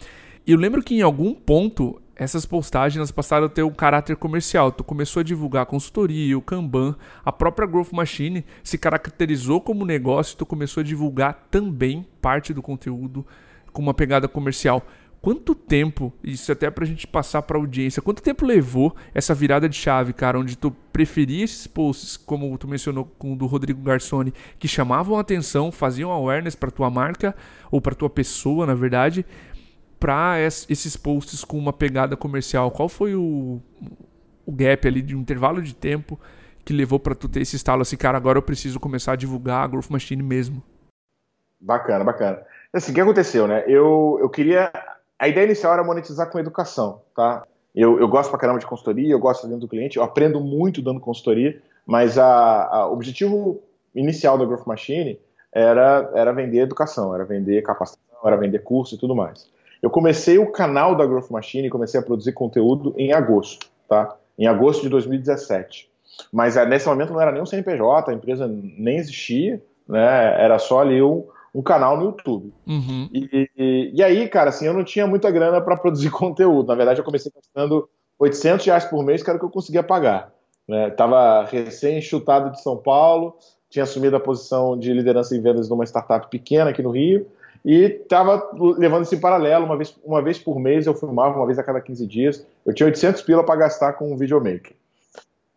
E 0.46 0.52
eu 0.52 0.58
lembro 0.58 0.84
que 0.84 0.96
em 0.96 1.02
algum 1.02 1.34
ponto 1.34 2.02
essas 2.20 2.46
postagens 2.46 3.12
passaram 3.12 3.46
a 3.46 3.50
ter 3.50 3.62
um 3.62 3.72
caráter 3.72 4.16
comercial. 4.16 4.72
Tu 4.72 4.84
começou 4.84 5.20
a 5.20 5.24
divulgar 5.24 5.64
a 5.64 5.66
consultoria, 5.68 6.38
o 6.38 6.42
Kanban, 6.42 6.96
a 7.24 7.32
própria 7.32 7.68
Growth 7.68 7.94
Machine 7.94 8.44
se 8.64 8.78
caracterizou 8.78 9.62
como 9.62 9.86
negócio 9.86 10.34
e 10.34 10.38
tu 10.38 10.46
começou 10.46 10.82
a 10.82 10.84
divulgar 10.84 11.48
também 11.52 12.06
parte 12.20 12.54
do 12.54 12.62
conteúdo 12.62 13.26
com 13.72 13.84
uma 13.84 13.94
pegada 13.94 14.28
comercial. 14.28 14.84
Quanto 15.22 15.54
tempo, 15.54 16.14
isso 16.24 16.52
até 16.52 16.70
pra 16.70 16.86
gente 16.86 17.06
passar 17.06 17.42
pra 17.42 17.58
audiência, 17.58 18.02
quanto 18.02 18.22
tempo 18.22 18.46
levou 18.46 18.96
essa 19.14 19.34
virada 19.34 19.68
de 19.68 19.76
chave, 19.76 20.14
cara, 20.14 20.40
onde 20.40 20.56
tu 20.56 20.72
preferia 20.94 21.44
esses 21.44 21.68
posts, 21.68 22.18
como 22.18 22.56
tu 22.58 22.68
mencionou 22.68 23.06
com 23.18 23.34
o 23.34 23.36
do 23.36 23.46
Rodrigo 23.46 23.82
Garçoni, 23.82 24.34
que 24.58 24.68
chamavam 24.68 25.18
a 25.18 25.22
atenção, 25.22 25.72
faziam 25.72 26.12
awareness 26.12 26.56
para 26.56 26.72
tua 26.72 26.90
marca 26.90 27.36
ou 27.70 27.82
para 27.82 27.96
tua 27.96 28.10
pessoa, 28.10 28.66
na 28.66 28.76
verdade, 28.76 29.26
para 30.00 30.40
esses 30.40 30.96
posts 30.96 31.44
com 31.44 31.58
uma 31.58 31.74
pegada 31.74 32.16
comercial? 32.16 32.72
Qual 32.72 32.88
foi 32.88 33.16
o, 33.16 33.62
o 34.46 34.52
gap 34.52 34.88
ali 34.88 35.02
de 35.02 35.16
um 35.16 35.20
intervalo 35.20 35.62
de 35.62 35.76
tempo 35.76 36.20
que 36.64 36.74
levou 36.74 37.00
para 37.00 37.16
tu 37.16 37.30
ter 37.30 37.42
esse 37.42 37.56
estalo 37.56 37.82
assim, 37.82 37.96
cara, 37.96 38.18
agora 38.18 38.38
eu 38.38 38.42
preciso 38.42 38.80
começar 38.80 39.14
a 39.14 39.16
divulgar 39.16 39.64
a 39.64 39.68
Growth 39.68 39.90
Machine 39.90 40.22
mesmo? 40.22 40.62
Bacana, 41.60 42.04
bacana. 42.04 42.42
Assim, 42.74 42.92
o 42.92 42.96
que 42.96 43.02
aconteceu, 43.02 43.48
né? 43.48 43.64
Eu, 43.68 44.18
eu 44.22 44.30
queria. 44.30 44.72
A 45.18 45.28
ideia 45.28 45.46
inicial 45.46 45.74
era 45.74 45.84
monetizar 45.84 46.30
com 46.30 46.38
educação, 46.38 47.02
tá? 47.16 47.44
Eu, 47.74 48.00
eu 48.00 48.08
gosto 48.08 48.30
pra 48.30 48.40
caramba 48.40 48.60
de 48.60 48.66
consultoria, 48.66 49.12
eu 49.12 49.20
gosto 49.20 49.46
dentro 49.46 49.62
do 49.62 49.68
cliente, 49.68 49.98
eu 49.98 50.04
aprendo 50.04 50.40
muito 50.40 50.82
dando 50.82 51.00
consultoria, 51.00 51.62
mas 51.86 52.18
o 52.18 52.92
objetivo 52.92 53.62
inicial 53.96 54.38
da 54.38 54.46
Growth 54.46 54.66
Machine 54.66 55.20
era, 55.52 56.10
era 56.14 56.32
vender 56.32 56.60
educação, 56.60 57.14
era 57.14 57.24
vender 57.24 57.62
capacitação, 57.62 58.20
era 58.26 58.36
vender 58.36 58.60
curso 58.60 58.96
e 58.96 58.98
tudo 58.98 59.16
mais. 59.16 59.50
Eu 59.82 59.90
comecei 59.90 60.38
o 60.38 60.52
canal 60.52 60.96
da 60.96 61.06
Growth 61.06 61.30
Machine, 61.30 61.70
comecei 61.70 62.00
a 62.00 62.04
produzir 62.04 62.34
conteúdo 62.34 62.94
em 62.98 63.14
agosto, 63.14 63.68
tá? 63.88 64.16
Em 64.38 64.48
agosto 64.48 64.82
de 64.82 64.90
2017. 64.90 65.90
Mas 66.32 66.58
é, 66.58 66.66
nesse 66.66 66.88
momento 66.88 67.14
não 67.14 67.22
era 67.22 67.32
nem 67.32 67.42
um 67.42 67.46
CNPJ, 67.46 68.12
a 68.12 68.14
empresa 68.14 68.48
nem 68.48 68.98
existia, 68.98 69.62
né? 69.88 70.44
Era 70.44 70.58
só 70.60 70.82
ali 70.82 71.02
um, 71.02 71.26
um 71.54 71.62
canal 71.62 71.98
no 71.98 72.06
YouTube. 72.06 72.54
Uhum. 72.68 73.10
E, 73.14 73.50
e, 73.58 73.92
e, 73.94 74.04
aí, 74.04 74.28
cara, 74.28 74.50
assim, 74.50 74.66
eu 74.66 74.74
não 74.74 74.84
tinha 74.84 75.08
muita 75.08 75.32
grana 75.32 75.62
para 75.62 75.78
produzir 75.78 76.10
conteúdo. 76.12 76.68
Na 76.68 76.76
verdade, 76.76 77.00
eu 77.00 77.06
comecei 77.06 77.32
gastando 77.34 77.90
800 78.20 78.66
reais 78.66 78.86
por 78.86 79.04
mês, 79.04 79.24
que 79.24 79.30
era 79.30 79.38
o 79.38 79.40
que 79.40 79.46
eu 79.46 79.52
conseguia 79.52 79.84
pagar. 79.84 80.32
Né? 80.68 80.90
Tava 80.92 81.46
recém-chutado 81.46 82.52
de 82.52 82.62
São 82.62 82.78
Paulo, 82.78 83.38
tinha 83.70 83.84
assumido 83.84 84.16
a 84.16 84.20
posição 84.20 84.78
de 84.78 84.94
liderança 84.94 85.36
em 85.36 85.42
vendas 85.42 85.70
numa 85.70 85.86
startup 85.86 86.30
pequena 86.30 86.70
aqui 86.70 86.82
no 86.82 86.92
Rio, 86.92 87.28
e 87.64 87.84
estava 87.84 88.50
levando 88.78 89.04
isso 89.04 89.16
em 89.16 89.20
paralelo, 89.20 89.66
uma 89.66 89.76
vez, 89.76 89.96
uma 90.04 90.22
vez 90.22 90.38
por 90.38 90.60
mês 90.60 90.86
eu 90.86 90.94
filmava, 90.94 91.38
uma 91.38 91.46
vez 91.46 91.60
a 91.60 91.64
cada 91.64 91.82
15 91.82 92.08
dias. 92.08 92.46
Eu 92.66 92.74
tinha 92.74 92.88
800 92.88 93.22
pila 93.22 93.44
para 93.44 93.60
gastar 93.60 93.94
com 93.94 94.12
um 94.12 94.18
videomaker. 94.18 94.74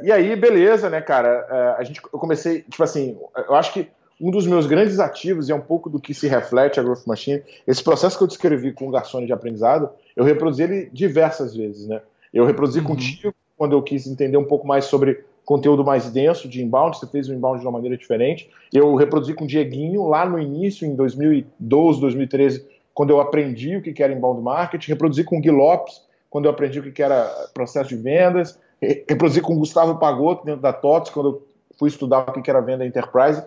E 0.02 0.10
aí, 0.10 0.34
beleza, 0.34 0.88
né, 0.88 1.00
cara? 1.00 1.46
É, 1.50 1.80
a 1.80 1.84
gente, 1.84 2.00
eu 2.12 2.18
comecei, 2.18 2.62
tipo 2.62 2.82
assim, 2.82 3.18
eu 3.36 3.54
acho 3.54 3.72
que 3.72 3.88
um 4.20 4.30
dos 4.30 4.46
meus 4.46 4.66
grandes 4.66 4.98
ativos, 4.98 5.48
e 5.48 5.52
é 5.52 5.54
um 5.54 5.60
pouco 5.60 5.88
do 5.88 5.98
que 5.98 6.12
se 6.12 6.28
reflete 6.28 6.78
a 6.78 6.82
Growth 6.82 7.06
Machine, 7.06 7.42
esse 7.66 7.82
processo 7.82 8.18
que 8.18 8.24
eu 8.24 8.28
descrevi 8.28 8.72
com 8.72 8.88
o 8.88 8.90
garçom 8.90 9.24
de 9.24 9.32
aprendizado, 9.32 9.90
eu 10.14 10.24
reproduzi 10.24 10.62
ele 10.62 10.90
diversas 10.92 11.56
vezes, 11.56 11.86
né? 11.86 12.02
Eu 12.32 12.44
reproduzi 12.44 12.80
uhum. 12.80 12.86
contigo, 12.86 13.34
quando 13.56 13.72
eu 13.72 13.82
quis 13.82 14.06
entender 14.06 14.36
um 14.36 14.44
pouco 14.44 14.66
mais 14.66 14.84
sobre 14.84 15.24
conteúdo 15.50 15.84
mais 15.84 16.08
denso 16.08 16.48
de 16.48 16.62
inbound, 16.62 16.96
você 16.96 17.08
fez 17.08 17.28
o 17.28 17.34
inbound 17.34 17.58
de 17.58 17.66
uma 17.66 17.72
maneira 17.72 17.96
diferente. 17.96 18.48
Eu 18.72 18.94
reproduzi 18.94 19.34
com 19.34 19.42
o 19.42 19.48
Dieguinho 19.48 20.06
lá 20.06 20.24
no 20.24 20.38
início, 20.38 20.86
em 20.86 20.94
2012, 20.94 22.00
2013, 22.00 22.68
quando 22.94 23.10
eu 23.10 23.20
aprendi 23.20 23.76
o 23.76 23.82
que 23.82 24.00
era 24.00 24.12
inbound 24.12 24.40
marketing. 24.40 24.92
Reproduzi 24.92 25.24
com 25.24 25.38
o 25.38 25.40
Gui 25.40 25.50
Lopes, 25.50 26.02
quando 26.30 26.44
eu 26.44 26.52
aprendi 26.52 26.78
o 26.78 26.92
que 26.92 27.02
era 27.02 27.24
processo 27.52 27.88
de 27.88 27.96
vendas. 27.96 28.60
Reproduzi 28.80 29.40
com 29.40 29.54
o 29.54 29.58
Gustavo 29.58 29.98
Pagotto, 29.98 30.44
dentro 30.44 30.62
da 30.62 30.72
TOTS, 30.72 31.10
quando 31.10 31.30
eu 31.30 31.42
fui 31.76 31.88
estudar 31.88 32.28
o 32.28 32.40
que 32.40 32.48
era 32.48 32.60
venda 32.60 32.86
enterprise. 32.86 33.42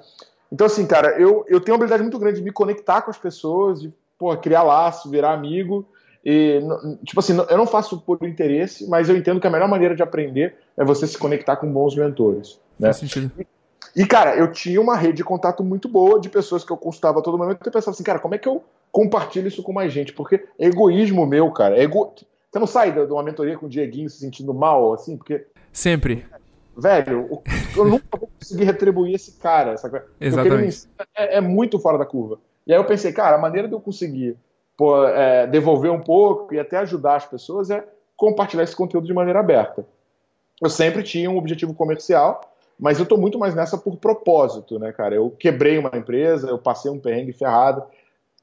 Então, 0.51 0.67
assim, 0.67 0.86
cara, 0.86 1.17
eu, 1.17 1.45
eu 1.48 1.62
tenho 1.62 1.74
uma 1.74 1.86
habilidade 1.86 2.03
muito 2.03 2.19
grande 2.19 2.39
de 2.39 2.43
me 2.43 2.51
conectar 2.51 3.01
com 3.01 3.12
as 3.12 3.17
pessoas, 3.17 3.81
de 3.81 3.93
pô, 4.19 4.36
criar 4.36 4.63
laço, 4.63 5.10
virar 5.10 5.31
amigo. 5.31 5.88
E, 6.25 6.62
tipo 7.03 7.20
assim, 7.20 7.38
eu 7.50 7.58
não 7.58 7.68
faço 7.68 8.00
por 8.00 8.18
interesse, 8.24 8.88
mas 8.88 9.10
eu 9.10 9.18
entendo 9.18 9.42
que 9.42 9.48
a 9.48 9.50
melhor 9.50 9.68
maneira 9.68 9.96
de 9.96 10.01
aprender 10.01 10.56
é 10.77 10.84
você 10.84 11.06
se 11.06 11.18
conectar 11.18 11.58
com 11.58 11.72
bons 11.72 11.96
mentores. 11.96 12.60
Né? 12.80 12.88
Faz 12.88 12.98
sentido. 12.98 13.32
E, 13.96 14.06
cara, 14.06 14.36
eu 14.36 14.51
tinha 14.51 14.82
uma 14.82 14.96
rede 14.96 15.18
de 15.18 15.24
contato 15.24 15.63
muito 15.63 15.88
boa 15.88 16.20
de 16.20 16.30
pessoas 16.30 16.63
que 16.63 16.72
eu 16.72 16.77
consultava 16.77 17.20
a 17.20 17.22
todo 17.22 17.38
momento 17.38 17.60
e 17.63 17.68
eu 17.68 17.72
pensava 17.72 17.92
assim, 17.92 18.03
cara, 18.03 18.20
como 18.20 18.34
é 18.34 18.38
que 18.38 18.48
eu 18.48 18.63
compartilho 18.92 19.48
isso 19.48 19.62
com 19.62 19.74
mais 19.74 19.92
gente? 19.92 20.13
Porque 20.13 20.44
é 20.58 20.65
egoísmo 20.65 21.25
meu, 21.25 21.51
cara. 21.51 21.77
É 21.77 21.84
ego... 21.84 22.13
Você 22.51 22.60
não 22.60 22.68
sai 22.68 22.92
de 22.92 23.00
uma 23.12 23.24
mentoria 23.24 23.58
com 23.58 23.65
o 23.65 23.70
Dieguinho 23.70 24.10
se 24.10 24.20
sentindo 24.20 24.53
mal, 24.53 24.94
assim, 24.94 25.18
porque. 25.18 25.46
Sempre. 25.72 26.24
Velho, 26.77 27.42
eu 27.75 27.86
nunca 27.86 28.18
vou 28.18 28.30
conseguir 28.39 28.63
retribuir 28.63 29.15
esse 29.15 29.34
cara. 29.34 29.75
Sabe? 29.77 30.01
Exatamente. 30.22 30.88
É, 31.15 31.38
é, 31.38 31.42
muito 31.42 31.80
fora 31.80 31.98
da 31.98 32.06
curva. 32.06 32.39
E 32.65 32.74
aí 32.74 32.80
eu 32.80 32.86
pensei, 32.86 33.12
cara, 33.12 33.36
a 33.36 33.39
maneira 33.39 33.68
de 33.68 33.74
eu 33.74 33.80
conseguir 33.80 34.38
é, 35.15 35.48
devolver 35.48 35.92
um 35.92 36.00
pouco 36.00 36.53
e 36.53 36.60
até 36.60 36.77
ajudar 36.77 37.15
as 37.15 37.25
pessoas 37.25 37.70
é 37.70 37.86
compartilhar 38.15 38.63
esse 38.63 38.75
conteúdo 38.75 39.06
de 39.06 39.13
maneira 39.13 39.39
aberta. 39.39 39.86
Eu 40.62 40.70
sempre 40.70 41.03
tinha 41.03 41.30
um 41.30 41.38
objetivo 41.38 41.74
comercial, 41.74 42.42
mas 42.80 43.00
eu 43.00 43.06
tô 43.06 43.18
muito 43.18 43.38
mais 43.38 43.53
nessa 43.53 43.77
por 43.77 43.98
propósito, 43.98 44.80
né, 44.80 44.92
cara? 44.92 45.15
Eu 45.15 45.30
quebrei 45.30 45.77
uma 45.77 45.92
empresa, 45.94 46.48
eu 46.48 46.58
passei 46.58 46.89
um 46.89 47.00
perrengue 47.00 47.34
ferrado, 47.34 47.84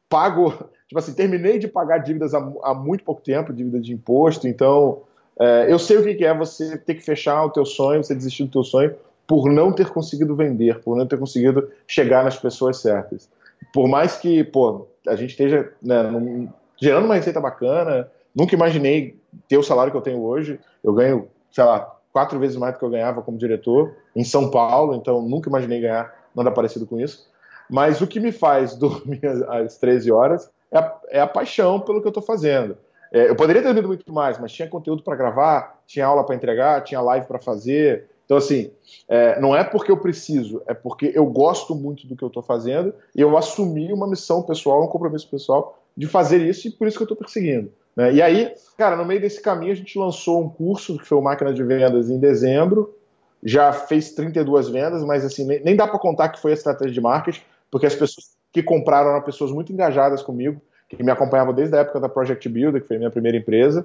pago, 0.08 0.50
tipo 0.88 0.98
assim, 0.98 1.14
terminei 1.14 1.58
de 1.58 1.68
pagar 1.68 1.98
dívidas 1.98 2.34
há, 2.34 2.52
há 2.62 2.74
muito 2.74 3.04
pouco 3.04 3.22
tempo, 3.22 3.52
dívida 3.52 3.80
de 3.80 3.92
imposto, 3.92 4.46
então 4.46 5.02
é, 5.38 5.72
eu 5.72 5.78
sei 5.78 5.96
o 5.96 6.04
que 6.04 6.24
é 6.24 6.34
você 6.34 6.76
ter 6.76 6.94
que 6.94 7.02
fechar 7.02 7.44
o 7.44 7.50
teu 7.50 7.64
sonho, 7.64 8.04
você 8.04 8.14
desistir 8.14 8.44
do 8.44 8.50
teu 8.50 8.64
sonho 8.64 8.94
por 9.26 9.48
não 9.48 9.72
ter 9.72 9.90
conseguido 9.90 10.34
vender, 10.34 10.80
por 10.80 10.96
não 10.96 11.06
ter 11.06 11.16
conseguido 11.16 11.70
chegar 11.86 12.24
nas 12.24 12.36
pessoas 12.36 12.78
certas. 12.78 13.28
Por 13.72 13.88
mais 13.88 14.16
que, 14.16 14.44
pô, 14.44 14.88
a 15.06 15.16
gente 15.16 15.30
esteja 15.30 15.72
né, 15.82 16.02
num, 16.02 16.48
gerando 16.80 17.04
uma 17.04 17.14
receita 17.14 17.40
bacana, 17.40 18.10
nunca 18.34 18.54
imaginei 18.54 19.18
ter 19.48 19.58
o 19.58 19.62
salário 19.62 19.92
que 19.92 19.98
eu 19.98 20.02
tenho 20.02 20.22
hoje, 20.22 20.58
eu 20.82 20.92
ganho, 20.92 21.28
sei 21.52 21.64
lá, 21.64 21.96
quatro 22.12 22.38
vezes 22.38 22.56
mais 22.56 22.74
do 22.74 22.78
que 22.78 22.84
eu 22.84 22.90
ganhava 22.90 23.22
como 23.22 23.38
diretor 23.38 23.94
em 24.14 24.24
São 24.24 24.50
Paulo, 24.50 24.94
então 24.94 25.22
nunca 25.22 25.48
imaginei 25.48 25.80
ganhar 25.80 26.12
nada 26.34 26.50
parecido 26.50 26.86
com 26.86 26.98
isso. 26.98 27.28
Mas 27.68 28.00
o 28.00 28.06
que 28.06 28.18
me 28.18 28.32
faz 28.32 28.74
dormir 28.76 29.20
às 29.48 29.78
13 29.78 30.10
horas 30.10 30.50
é 30.70 30.78
a, 30.78 30.98
é 31.08 31.20
a 31.20 31.26
paixão 31.26 31.80
pelo 31.80 32.00
que 32.00 32.06
eu 32.06 32.10
estou 32.10 32.22
fazendo. 32.22 32.76
É, 33.12 33.28
eu 33.28 33.36
poderia 33.36 33.60
ter 33.60 33.68
dormido 33.68 33.88
muito 33.88 34.12
mais, 34.12 34.38
mas 34.38 34.52
tinha 34.52 34.68
conteúdo 34.68 35.02
para 35.02 35.16
gravar, 35.16 35.80
tinha 35.86 36.06
aula 36.06 36.24
para 36.24 36.34
entregar, 36.34 36.82
tinha 36.82 37.00
live 37.00 37.26
para 37.26 37.40
fazer. 37.40 38.08
Então, 38.30 38.38
assim, 38.38 38.70
é, 39.08 39.40
não 39.40 39.56
é 39.56 39.64
porque 39.64 39.90
eu 39.90 39.96
preciso, 39.96 40.62
é 40.64 40.72
porque 40.72 41.10
eu 41.12 41.26
gosto 41.26 41.74
muito 41.74 42.06
do 42.06 42.14
que 42.14 42.22
eu 42.22 42.28
estou 42.28 42.44
fazendo 42.44 42.94
e 43.12 43.20
eu 43.20 43.36
assumi 43.36 43.92
uma 43.92 44.06
missão 44.06 44.40
pessoal, 44.40 44.84
um 44.84 44.86
compromisso 44.86 45.28
pessoal 45.28 45.82
de 45.96 46.06
fazer 46.06 46.40
isso 46.40 46.68
e 46.68 46.70
por 46.70 46.86
isso 46.86 46.96
que 46.96 47.02
eu 47.02 47.06
estou 47.06 47.16
perseguindo. 47.16 47.72
Né? 47.96 48.12
E 48.12 48.22
aí, 48.22 48.54
cara, 48.78 48.94
no 48.94 49.04
meio 49.04 49.20
desse 49.20 49.42
caminho 49.42 49.72
a 49.72 49.74
gente 49.74 49.98
lançou 49.98 50.40
um 50.40 50.48
curso 50.48 50.96
que 50.96 51.04
foi 51.04 51.18
o 51.18 51.20
Máquina 51.20 51.52
de 51.52 51.64
Vendas 51.64 52.08
em 52.08 52.20
dezembro, 52.20 52.94
já 53.42 53.72
fez 53.72 54.12
32 54.12 54.68
vendas, 54.68 55.02
mas 55.02 55.24
assim, 55.24 55.44
nem, 55.44 55.64
nem 55.64 55.74
dá 55.74 55.88
para 55.88 55.98
contar 55.98 56.28
que 56.28 56.40
foi 56.40 56.52
a 56.52 56.54
estratégia 56.54 56.94
de 56.94 57.00
marketing, 57.00 57.42
porque 57.68 57.86
as 57.86 57.96
pessoas 57.96 58.36
que 58.52 58.62
compraram 58.62 59.10
eram 59.10 59.22
pessoas 59.22 59.50
muito 59.50 59.72
engajadas 59.72 60.22
comigo, 60.22 60.60
que 60.88 61.02
me 61.02 61.10
acompanhavam 61.10 61.52
desde 61.52 61.74
a 61.74 61.80
época 61.80 61.98
da 61.98 62.08
Project 62.08 62.48
Builder, 62.48 62.80
que 62.80 62.86
foi 62.86 62.94
a 62.94 63.00
minha 63.00 63.10
primeira 63.10 63.36
empresa. 63.36 63.84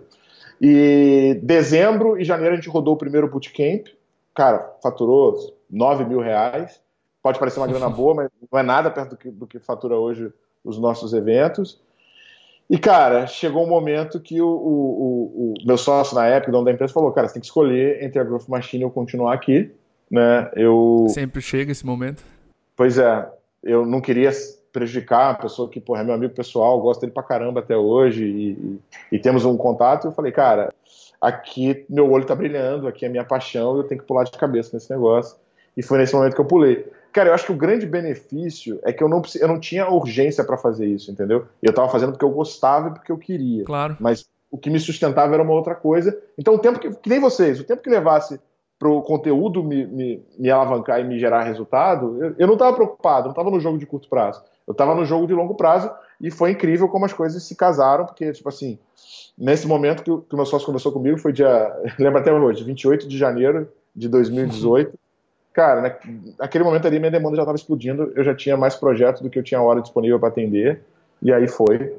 E 0.61 1.39
dezembro 1.41 2.21
e 2.21 2.23
janeiro 2.23 2.53
a 2.53 2.57
gente 2.57 2.69
rodou 2.69 2.93
o 2.93 2.97
primeiro 2.97 3.27
bootcamp. 3.27 3.87
Cara, 4.35 4.75
faturou 4.83 5.55
9 5.69 6.05
mil 6.05 6.19
reais. 6.19 6.81
Pode 7.23 7.39
parecer 7.39 7.59
uma 7.59 7.67
grana 7.67 7.89
boa, 7.89 8.13
mas 8.13 8.29
não 8.51 8.59
é 8.59 8.63
nada 8.63 8.91
perto 8.91 9.11
do 9.11 9.17
que, 9.17 9.31
do 9.31 9.47
que 9.47 9.59
fatura 9.59 9.95
hoje 9.95 10.31
os 10.63 10.77
nossos 10.77 11.13
eventos. 11.13 11.79
E, 12.69 12.77
cara, 12.77 13.27
chegou 13.27 13.63
um 13.63 13.69
momento 13.69 14.19
que 14.19 14.41
o, 14.41 14.47
o, 14.47 14.51
o, 14.51 15.53
o 15.53 15.65
meu 15.65 15.77
sócio 15.77 16.15
na 16.15 16.25
época, 16.25 16.49
o 16.49 16.51
dono 16.51 16.65
da 16.65 16.71
empresa, 16.71 16.93
falou: 16.93 17.11
cara, 17.11 17.27
você 17.27 17.35
tem 17.35 17.41
que 17.41 17.47
escolher 17.47 18.03
entre 18.03 18.19
a 18.19 18.23
Growth 18.23 18.47
Machine 18.47 18.83
e 18.83 18.85
eu 18.85 18.91
continuar 18.91 19.33
aqui. 19.33 19.71
Né? 20.09 20.51
Eu... 20.55 21.05
Sempre 21.09 21.41
chega 21.41 21.71
esse 21.71 21.85
momento. 21.85 22.23
Pois 22.75 22.97
é, 22.97 23.27
eu 23.63 23.85
não 23.85 24.01
queria 24.01 24.31
prejudicar 24.75 25.31
a 25.31 25.35
pessoa 25.35 25.69
que 25.69 25.79
porra, 25.79 26.01
é 26.01 26.03
meu 26.03 26.13
amigo 26.13 26.33
pessoal, 26.33 26.81
gosto 26.81 26.99
dele 26.99 27.13
pra 27.13 27.23
caramba 27.23 27.61
até 27.61 27.77
hoje 27.77 28.25
e, 28.25 28.51
e, 28.51 28.79
e 29.13 29.19
temos 29.19 29.45
um 29.45 29.55
contato. 29.55 30.05
Eu 30.05 30.11
falei, 30.11 30.33
cara, 30.33 30.73
aqui 31.21 31.85
meu 31.89 32.11
olho 32.11 32.25
tá 32.25 32.35
brilhando, 32.35 32.85
aqui 32.85 33.05
é 33.05 33.09
minha 33.09 33.23
paixão, 33.23 33.77
eu 33.77 33.85
tenho 33.85 34.01
que 34.01 34.07
pular 34.07 34.25
de 34.25 34.31
cabeça 34.31 34.71
nesse 34.73 34.91
negócio. 34.91 35.37
E 35.77 35.81
foi 35.81 35.97
nesse 35.97 36.13
momento 36.13 36.35
que 36.35 36.41
eu 36.41 36.45
pulei. 36.45 36.85
Cara, 37.13 37.29
eu 37.29 37.33
acho 37.33 37.45
que 37.45 37.53
o 37.53 37.55
grande 37.55 37.85
benefício 37.85 38.77
é 38.83 38.91
que 38.91 39.01
eu 39.01 39.07
não, 39.07 39.21
eu 39.39 39.47
não 39.47 39.57
tinha 39.57 39.89
urgência 39.89 40.43
para 40.43 40.57
fazer 40.57 40.85
isso, 40.85 41.09
entendeu? 41.09 41.45
Eu 41.63 41.71
tava 41.71 41.87
fazendo 41.87 42.11
porque 42.11 42.25
eu 42.25 42.29
gostava 42.29 42.89
e 42.89 42.91
porque 42.91 43.11
eu 43.11 43.17
queria. 43.17 43.63
Claro. 43.63 43.95
Mas 43.97 44.25
o 44.51 44.57
que 44.57 44.69
me 44.69 44.79
sustentava 44.79 45.33
era 45.33 45.43
uma 45.43 45.53
outra 45.53 45.73
coisa. 45.73 46.17
Então, 46.37 46.55
o 46.55 46.59
tempo 46.59 46.79
que, 46.79 46.89
que 46.89 47.09
nem 47.09 47.21
vocês, 47.21 47.61
o 47.61 47.63
tempo 47.63 47.81
que 47.81 47.89
levasse 47.89 48.39
para 48.77 48.89
o 48.89 49.01
conteúdo 49.01 49.63
me, 49.63 49.85
me, 49.85 50.25
me, 50.37 50.51
alavancar 50.51 50.99
e 50.99 51.03
me 51.03 51.17
gerar 51.17 51.43
resultado, 51.43 52.23
eu, 52.23 52.35
eu 52.37 52.47
não 52.47 52.53
estava 52.55 52.75
preocupado, 52.75 53.25
não 53.25 53.31
estava 53.31 53.49
no 53.49 53.59
jogo 53.59 53.77
de 53.77 53.85
curto 53.85 54.09
prazo. 54.09 54.43
Eu 54.67 54.73
estava 54.73 54.93
no 54.93 55.05
jogo 55.05 55.27
de 55.27 55.33
longo 55.33 55.55
prazo 55.55 55.89
e 56.19 56.29
foi 56.29 56.51
incrível 56.51 56.87
como 56.89 57.05
as 57.05 57.13
coisas 57.13 57.43
se 57.43 57.55
casaram, 57.55 58.05
porque, 58.05 58.31
tipo 58.31 58.49
assim, 58.49 58.77
nesse 59.37 59.67
momento 59.67 60.03
que, 60.03 60.27
que 60.27 60.33
o 60.33 60.37
meu 60.37 60.45
sócio 60.45 60.65
conversou 60.65 60.91
comigo, 60.91 61.17
foi 61.17 61.31
dia, 61.31 61.71
lembra 61.97 62.19
até 62.19 62.33
hoje, 62.33 62.63
28 62.63 63.07
de 63.07 63.17
janeiro 63.17 63.69
de 63.95 64.09
2018 64.09 64.97
cara, 65.55 65.97
naquele 66.37 66.65
momento 66.65 66.85
ali 66.85 66.99
minha 66.99 67.09
demanda 67.09 67.37
já 67.37 67.43
estava 67.43 67.55
explodindo, 67.55 68.11
eu 68.13 68.23
já 68.25 68.35
tinha 68.35 68.57
mais 68.57 68.75
projetos 68.75 69.21
do 69.21 69.29
que 69.29 69.39
eu 69.39 69.43
tinha 69.43 69.61
hora 69.61 69.81
disponível 69.81 70.19
para 70.19 70.27
atender, 70.27 70.81
e 71.21 71.31
aí 71.31 71.47
foi. 71.47 71.93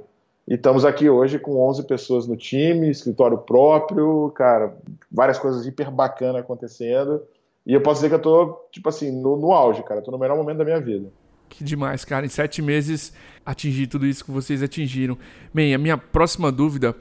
E 0.49 0.55
estamos 0.55 0.85
aqui 0.85 1.11
hoje 1.11 1.41
com 1.41 1.59
11 1.69 1.87
pessoas 1.87 2.27
no 2.27 2.37
time, 2.37 2.89
escritório 2.89 3.39
próprio, 3.39 4.31
cara, 4.31 4.77
várias 5.11 5.39
coisas 5.39 5.67
hiper 5.67 5.91
bacanas 5.91 6.41
acontecendo. 6.41 7.23
E 7.67 7.75
eu 7.75 7.81
posso 7.81 7.99
dizer 7.99 8.11
que 8.11 8.15
eu 8.15 8.23
tô, 8.23 8.69
tipo 8.71 8.89
assim, 8.89 9.11
no, 9.11 9.37
no 9.37 9.51
auge, 9.53 9.83
cara, 9.83 10.01
tô 10.01 10.13
no 10.13 10.19
melhor 10.19 10.37
momento 10.37 10.59
da 10.59 10.65
minha 10.65 10.81
vida. 10.81 11.11
Que 11.49 11.65
demais, 11.65 12.05
cara. 12.05 12.25
Em 12.27 12.29
sete 12.29 12.63
meses 12.63 13.13
atingir 13.45 13.87
tudo 13.89 14.07
isso 14.07 14.25
que 14.25 14.31
vocês 14.31 14.63
atingiram. 14.63 15.19
Bem, 15.53 15.75
a 15.75 15.79
minha 15.79 15.97
próxima 15.99 16.51
dúvida 16.53 16.95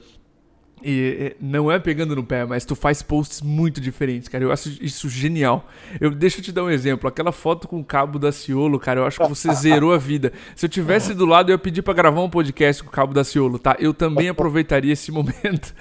e 0.83 1.35
não 1.39 1.71
é 1.71 1.79
pegando 1.79 2.15
no 2.15 2.23
pé, 2.23 2.45
mas 2.45 2.65
tu 2.65 2.75
faz 2.75 3.01
posts 3.01 3.41
muito 3.41 3.79
diferentes, 3.79 4.27
cara. 4.27 4.43
Eu 4.43 4.51
acho 4.51 4.69
isso 4.83 5.09
genial. 5.09 5.69
Eu 5.99 6.11
deixa 6.11 6.39
eu 6.39 6.43
te 6.43 6.51
dar 6.51 6.63
um 6.63 6.69
exemplo. 6.69 7.07
Aquela 7.07 7.31
foto 7.31 7.67
com 7.67 7.79
o 7.79 7.83
cabo 7.83 8.19
da 8.19 8.31
Ciolo, 8.31 8.79
cara, 8.79 8.99
eu 8.99 9.05
acho 9.05 9.19
que 9.19 9.27
você 9.29 9.53
zerou 9.53 9.93
a 9.93 9.97
vida. 9.97 10.33
Se 10.55 10.65
eu 10.65 10.69
tivesse 10.69 11.13
do 11.13 11.25
lado, 11.25 11.49
eu 11.49 11.53
ia 11.53 11.57
pedir 11.57 11.81
para 11.81 11.93
gravar 11.93 12.21
um 12.21 12.29
podcast 12.29 12.83
com 12.83 12.89
o 12.89 12.91
cabo 12.91 13.13
da 13.13 13.23
Ciolo, 13.23 13.57
tá? 13.57 13.75
Eu 13.79 13.93
também 13.93 14.29
aproveitaria 14.29 14.93
esse 14.93 15.11
momento. 15.13 15.73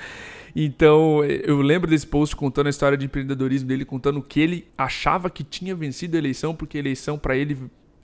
Então, 0.57 1.25
eu 1.25 1.61
lembro 1.61 1.91
desse 1.91 2.07
post 2.07 2.37
contando 2.37 2.69
a 2.69 2.71
história 2.71 2.97
de 2.97 3.05
empreendedorismo 3.05 3.69
dele, 3.69 3.85
contando 3.85 4.23
que 4.23 4.39
ele 4.39 4.69
achava 4.79 5.29
que 5.29 5.43
tinha 5.43 5.75
vencido 5.75 6.17
a 6.17 6.19
eleição, 6.19 6.55
porque 6.55 6.79
a 6.79 6.81
eleição 6.81 7.19
para 7.19 7.37
ele 7.37 7.59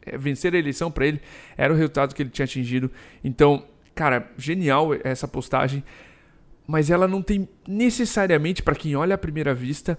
é, 0.04 0.18
vencer 0.18 0.52
a 0.54 0.59
eleição 0.59 0.90
para 0.90 1.06
ele 1.06 1.20
era 1.56 1.73
o 1.73 1.76
resultado 1.76 2.14
que 2.14 2.23
ele 2.23 2.30
tinha 2.30 2.44
atingido. 2.44 2.90
Então, 3.23 3.64
cara, 3.94 4.30
genial 4.37 4.90
essa 5.04 5.28
postagem 5.28 5.85
mas 6.71 6.89
ela 6.89 7.09
não 7.09 7.21
tem 7.21 7.49
necessariamente, 7.67 8.62
para 8.62 8.77
quem 8.77 8.95
olha 8.95 9.17
à 9.17 9.19
primeira 9.19 9.53
vista, 9.53 9.99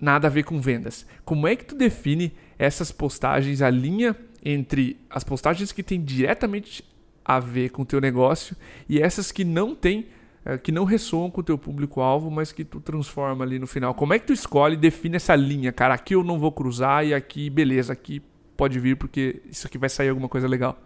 nada 0.00 0.28
a 0.28 0.30
ver 0.30 0.44
com 0.44 0.58
vendas. 0.58 1.06
Como 1.26 1.46
é 1.46 1.54
que 1.54 1.62
tu 1.62 1.74
define 1.74 2.32
essas 2.58 2.90
postagens, 2.90 3.60
a 3.60 3.68
linha 3.68 4.16
entre 4.42 4.98
as 5.10 5.22
postagens 5.22 5.72
que 5.72 5.82
têm 5.82 6.02
diretamente 6.02 6.82
a 7.22 7.38
ver 7.38 7.68
com 7.68 7.82
o 7.82 7.84
teu 7.84 8.00
negócio 8.00 8.56
e 8.88 8.98
essas 8.98 9.30
que 9.30 9.44
não 9.44 9.74
têm, 9.74 10.06
eh, 10.42 10.56
que 10.56 10.72
não 10.72 10.84
ressoam 10.84 11.30
com 11.30 11.42
o 11.42 11.44
teu 11.44 11.58
público-alvo, 11.58 12.30
mas 12.30 12.50
que 12.50 12.64
tu 12.64 12.80
transforma 12.80 13.44
ali 13.44 13.58
no 13.58 13.66
final? 13.66 13.92
Como 13.92 14.14
é 14.14 14.18
que 14.18 14.26
tu 14.26 14.32
escolhe 14.32 14.76
e 14.76 14.78
define 14.78 15.16
essa 15.16 15.36
linha? 15.36 15.70
Cara, 15.70 15.92
aqui 15.92 16.14
eu 16.14 16.24
não 16.24 16.38
vou 16.38 16.50
cruzar 16.50 17.04
e 17.04 17.12
aqui, 17.12 17.50
beleza, 17.50 17.92
aqui 17.92 18.22
pode 18.56 18.80
vir 18.80 18.96
porque 18.96 19.42
isso 19.44 19.66
aqui 19.66 19.76
vai 19.76 19.90
sair 19.90 20.08
alguma 20.08 20.30
coisa 20.30 20.48
legal. 20.48 20.78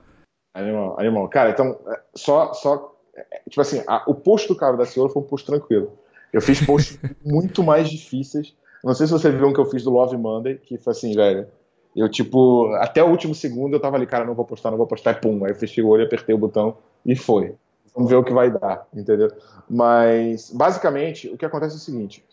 Animal, 0.56 0.99
animal. 0.99 1.28
Cara, 1.28 1.50
então, 1.50 1.78
é, 1.87 2.00
só, 2.16 2.52
só 2.52 2.93
tipo 3.49 3.61
assim, 3.61 3.83
a, 3.87 4.02
o 4.06 4.14
post 4.14 4.49
do 4.49 4.56
cara 4.56 4.76
da 4.76 4.85
Ciolo 4.85 5.09
foi 5.09 5.23
um 5.23 5.26
post 5.26 5.47
tranquilo. 5.47 5.92
Eu 6.33 6.40
fiz 6.40 6.64
posts 6.64 6.99
muito 7.25 7.62
mais 7.62 7.88
difíceis. 7.88 8.54
Não 8.83 8.94
sei 8.94 9.06
se 9.06 9.12
você 9.12 9.30
viu 9.30 9.47
um 9.47 9.52
que 9.52 9.61
eu 9.61 9.66
fiz 9.66 9.83
do 9.83 9.90
Love 9.90 10.16
Monday, 10.16 10.56
que 10.59 10.76
foi 10.78 10.90
assim, 10.90 11.14
velho. 11.14 11.47
Eu, 11.94 12.09
tipo, 12.09 12.66
até 12.75 13.02
o 13.02 13.09
último 13.09 13.35
segundo 13.35 13.75
eu 13.75 13.80
tava 13.80 13.97
ali, 13.97 14.06
cara, 14.06 14.25
não 14.25 14.35
vou 14.35 14.44
postar, 14.44 14.71
não 14.71 14.78
vou 14.78 14.87
postar, 14.87 15.12
e 15.12 15.21
pum. 15.21 15.44
Aí 15.44 15.52
eu 15.52 15.56
fechei 15.56 15.83
o 15.83 15.88
olho, 15.88 16.04
apertei 16.04 16.35
o 16.35 16.38
botão 16.38 16.76
e 17.06 17.14
foi. 17.14 17.54
Vamos 17.94 18.11
ver 18.11 18.16
o 18.16 18.25
que 18.25 18.33
vai 18.33 18.50
dar, 18.50 18.88
entendeu? 18.92 19.30
Mas, 19.71 20.50
basicamente, 20.50 21.28
o 21.28 21.38
que 21.38 21.47
acontece 21.47 21.75
é 21.75 21.76
o 21.76 21.80
seguinte: 21.80 22.25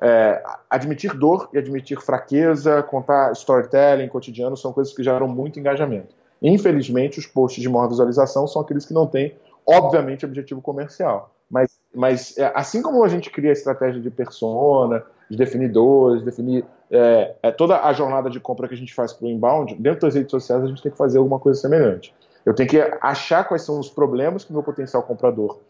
é, 0.00 0.40
admitir 0.70 1.12
dor 1.12 1.48
e 1.52 1.58
admitir 1.58 2.00
fraqueza, 2.00 2.80
contar 2.84 3.32
storytelling, 3.32 4.06
cotidiano, 4.06 4.56
são 4.56 4.72
coisas 4.72 4.94
que 4.94 5.02
geram 5.02 5.26
muito 5.26 5.58
engajamento. 5.58 6.14
Infelizmente, 6.40 7.18
os 7.18 7.26
posts 7.26 7.60
de 7.60 7.68
maior 7.68 7.88
visualização 7.88 8.46
são 8.46 8.62
aqueles 8.62 8.86
que 8.86 8.94
não 8.94 9.08
têm 9.08 9.34
obviamente, 9.68 10.24
objetivo 10.24 10.62
comercial. 10.62 11.34
Mas, 11.50 11.78
mas 11.94 12.36
é, 12.38 12.50
assim 12.54 12.80
como 12.80 13.04
a 13.04 13.08
gente 13.08 13.30
cria 13.30 13.50
a 13.50 13.52
estratégia 13.52 14.00
de 14.00 14.10
persona, 14.10 15.04
de 15.30 15.36
definir 15.36 15.68
dores, 15.68 16.22
definir 16.22 16.64
é, 16.90 17.34
é, 17.42 17.50
toda 17.50 17.82
a 17.82 17.92
jornada 17.92 18.30
de 18.30 18.40
compra 18.40 18.66
que 18.66 18.74
a 18.74 18.76
gente 18.76 18.94
faz 18.94 19.12
para 19.12 19.26
o 19.26 19.28
inbound, 19.28 19.74
dentro 19.74 20.00
das 20.00 20.14
redes 20.14 20.30
sociais 20.30 20.64
a 20.64 20.66
gente 20.66 20.82
tem 20.82 20.90
que 20.90 20.98
fazer 20.98 21.18
alguma 21.18 21.38
coisa 21.38 21.60
semelhante. 21.60 22.14
Eu 22.46 22.54
tenho 22.54 22.68
que 22.68 22.80
achar 23.02 23.44
quais 23.44 23.62
são 23.62 23.78
os 23.78 23.90
problemas 23.90 24.44
que 24.44 24.50
o 24.50 24.54
meu 24.54 24.62
potencial 24.62 25.02
comprador 25.02 25.60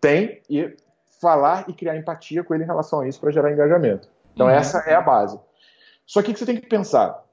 tem 0.00 0.42
e 0.48 0.76
falar 1.20 1.64
e 1.68 1.72
criar 1.72 1.96
empatia 1.96 2.44
com 2.44 2.54
ele 2.54 2.64
em 2.64 2.66
relação 2.66 3.00
a 3.00 3.08
isso 3.08 3.20
para 3.20 3.30
gerar 3.30 3.52
engajamento. 3.52 4.08
Então 4.34 4.46
uhum. 4.46 4.52
essa 4.52 4.78
é 4.80 4.94
a 4.94 5.00
base. 5.00 5.38
Só 6.06 6.22
que 6.22 6.30
o 6.30 6.34
que 6.34 6.38
você 6.38 6.46
tem 6.46 6.56
que 6.56 6.66
pensar? 6.66 7.24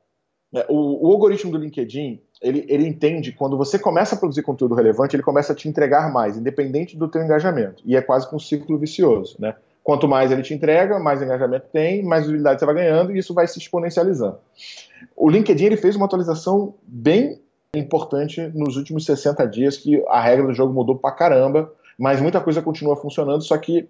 É, 0.54 0.66
o, 0.70 1.08
o 1.08 1.12
algoritmo 1.12 1.52
do 1.52 1.58
LinkedIn, 1.58 2.22
ele, 2.42 2.66
ele 2.68 2.88
entende 2.88 3.32
quando 3.32 3.58
você 3.58 3.80
começa 3.80 4.16
a 4.16 4.18
produzir 4.18 4.44
conteúdo 4.44 4.76
relevante, 4.76 5.16
ele 5.16 5.24
começa 5.24 5.54
a 5.54 5.56
te 5.56 5.68
entregar 5.68 6.12
mais, 6.12 6.38
independente 6.38 6.96
do 6.96 7.08
teu 7.08 7.24
engajamento. 7.24 7.82
E 7.86 7.96
é 7.96 8.02
quase 8.02 8.30
que 8.30 8.36
um 8.36 8.40
ciclo 8.40 8.78
vicioso, 8.78 9.36
né? 9.40 9.56
Quanto 9.84 10.08
mais 10.08 10.32
ele 10.32 10.42
te 10.42 10.54
entrega, 10.54 11.00
mais 11.00 11.22
engajamento 11.22 11.68
tem, 11.72 12.04
mais 12.04 12.24
visibilidade 12.24 12.60
você 12.60 12.66
vai 12.66 12.76
ganhando 12.76 13.16
e 13.16 13.20
isso 13.20 13.34
vai 13.34 13.48
se 13.48 13.58
exponencializando. 13.58 14.38
O 15.16 15.30
LinkedIn 15.30 15.66
ele 15.66 15.78
fez 15.78 15.96
uma 15.96 16.06
atualização 16.06 16.74
bem 16.84 17.40
importante 17.74 18.52
nos 18.54 18.76
últimos 18.76 19.06
60 19.06 19.46
dias, 19.48 19.78
que 19.78 20.04
a 20.10 20.22
regra 20.22 20.46
do 20.46 20.54
jogo 20.54 20.74
mudou 20.74 20.96
pra 20.96 21.12
caramba, 21.12 21.72
mas 21.98 22.22
muita 22.22 22.42
coisa 22.42 22.62
continua 22.62 22.96
funcionando, 22.96 23.42
só 23.42 23.58
que 23.58 23.88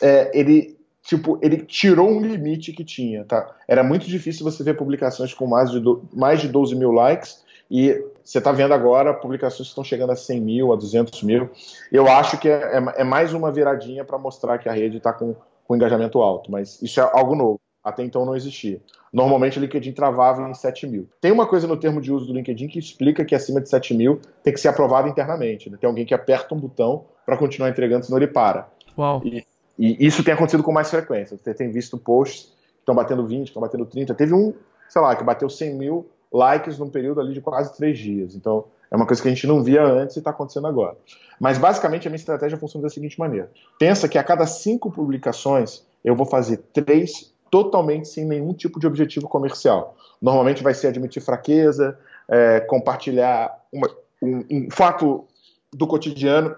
é, 0.00 0.30
ele 0.38 0.76
tipo, 1.02 1.38
ele 1.42 1.58
tirou 1.58 2.08
um 2.08 2.20
limite 2.20 2.72
que 2.72 2.82
tinha, 2.82 3.24
tá? 3.24 3.54
Era 3.68 3.84
muito 3.84 4.06
difícil 4.06 4.42
você 4.42 4.64
ver 4.64 4.74
publicações 4.74 5.34
com 5.34 5.46
mais 5.46 5.70
de, 5.70 5.78
do, 5.78 6.02
mais 6.14 6.40
de 6.40 6.48
12 6.48 6.74
mil 6.74 6.90
likes 6.90 7.43
e 7.76 8.06
você 8.22 8.38
está 8.38 8.52
vendo 8.52 8.72
agora 8.72 9.12
publicações 9.12 9.66
que 9.66 9.72
estão 9.72 9.82
chegando 9.82 10.12
a 10.12 10.16
100 10.16 10.40
mil, 10.40 10.72
a 10.72 10.76
200 10.76 11.24
mil. 11.24 11.50
Eu 11.90 12.06
acho 12.06 12.38
que 12.38 12.48
é, 12.48 12.78
é, 12.78 13.00
é 13.00 13.04
mais 13.04 13.34
uma 13.34 13.50
viradinha 13.50 14.04
para 14.04 14.16
mostrar 14.16 14.58
que 14.58 14.68
a 14.68 14.72
rede 14.72 14.98
está 14.98 15.12
com, 15.12 15.34
com 15.66 15.74
engajamento 15.74 16.22
alto, 16.22 16.52
mas 16.52 16.80
isso 16.80 17.00
é 17.00 17.02
algo 17.02 17.34
novo. 17.34 17.60
Até 17.82 18.04
então 18.04 18.24
não 18.24 18.36
existia. 18.36 18.80
Normalmente 19.12 19.58
o 19.58 19.60
LinkedIn 19.60 19.90
travava 19.90 20.48
em 20.48 20.54
7 20.54 20.86
mil. 20.86 21.08
Tem 21.20 21.32
uma 21.32 21.48
coisa 21.48 21.66
no 21.66 21.76
termo 21.76 22.00
de 22.00 22.12
uso 22.12 22.26
do 22.26 22.32
LinkedIn 22.32 22.68
que 22.68 22.78
explica 22.78 23.24
que 23.24 23.34
acima 23.34 23.60
de 23.60 23.68
7 23.68 23.92
mil 23.92 24.20
tem 24.44 24.52
que 24.52 24.60
ser 24.60 24.68
aprovado 24.68 25.08
internamente. 25.08 25.68
Né? 25.68 25.76
Tem 25.78 25.88
alguém 25.88 26.06
que 26.06 26.14
aperta 26.14 26.54
um 26.54 26.60
botão 26.60 27.06
para 27.26 27.36
continuar 27.36 27.70
entregando, 27.70 28.06
senão 28.06 28.18
ele 28.18 28.28
para. 28.28 28.68
Uau. 28.96 29.20
E, 29.24 29.44
e, 29.76 30.06
isso 30.06 30.22
tem 30.22 30.32
acontecido 30.32 30.62
com 30.62 30.70
mais 30.70 30.88
frequência. 30.88 31.36
Você 31.36 31.52
tem 31.52 31.72
visto 31.72 31.98
posts 31.98 32.44
que 32.44 32.80
estão 32.82 32.94
batendo 32.94 33.26
20, 33.26 33.48
estão 33.48 33.60
batendo 33.60 33.84
30. 33.84 34.14
Teve 34.14 34.32
um, 34.32 34.54
sei 34.88 35.02
lá, 35.02 35.16
que 35.16 35.24
bateu 35.24 35.50
100 35.50 35.74
mil 35.74 36.06
likes 36.34 36.78
num 36.78 36.90
período 36.90 37.20
ali 37.20 37.32
de 37.32 37.40
quase 37.40 37.74
três 37.76 37.96
dias. 37.96 38.34
Então, 38.34 38.64
é 38.90 38.96
uma 38.96 39.06
coisa 39.06 39.22
que 39.22 39.28
a 39.28 39.30
gente 39.30 39.46
não 39.46 39.62
via 39.62 39.84
antes 39.84 40.16
e 40.16 40.18
está 40.18 40.30
acontecendo 40.30 40.66
agora. 40.66 40.96
Mas, 41.38 41.58
basicamente, 41.58 42.08
a 42.08 42.10
minha 42.10 42.18
estratégia 42.18 42.58
funciona 42.58 42.82
da 42.82 42.90
seguinte 42.90 43.18
maneira. 43.18 43.50
Pensa 43.78 44.08
que 44.08 44.18
a 44.18 44.24
cada 44.24 44.44
cinco 44.46 44.90
publicações, 44.90 45.84
eu 46.04 46.16
vou 46.16 46.26
fazer 46.26 46.58
três 46.72 47.32
totalmente 47.50 48.08
sem 48.08 48.24
nenhum 48.24 48.52
tipo 48.52 48.80
de 48.80 48.86
objetivo 48.86 49.28
comercial. 49.28 49.96
Normalmente 50.20 50.62
vai 50.62 50.74
ser 50.74 50.88
admitir 50.88 51.22
fraqueza, 51.22 51.96
é, 52.28 52.60
compartilhar 52.60 53.56
uma, 53.72 53.88
um, 54.20 54.44
um 54.50 54.68
fato 54.70 55.24
do 55.72 55.86
cotidiano 55.86 56.56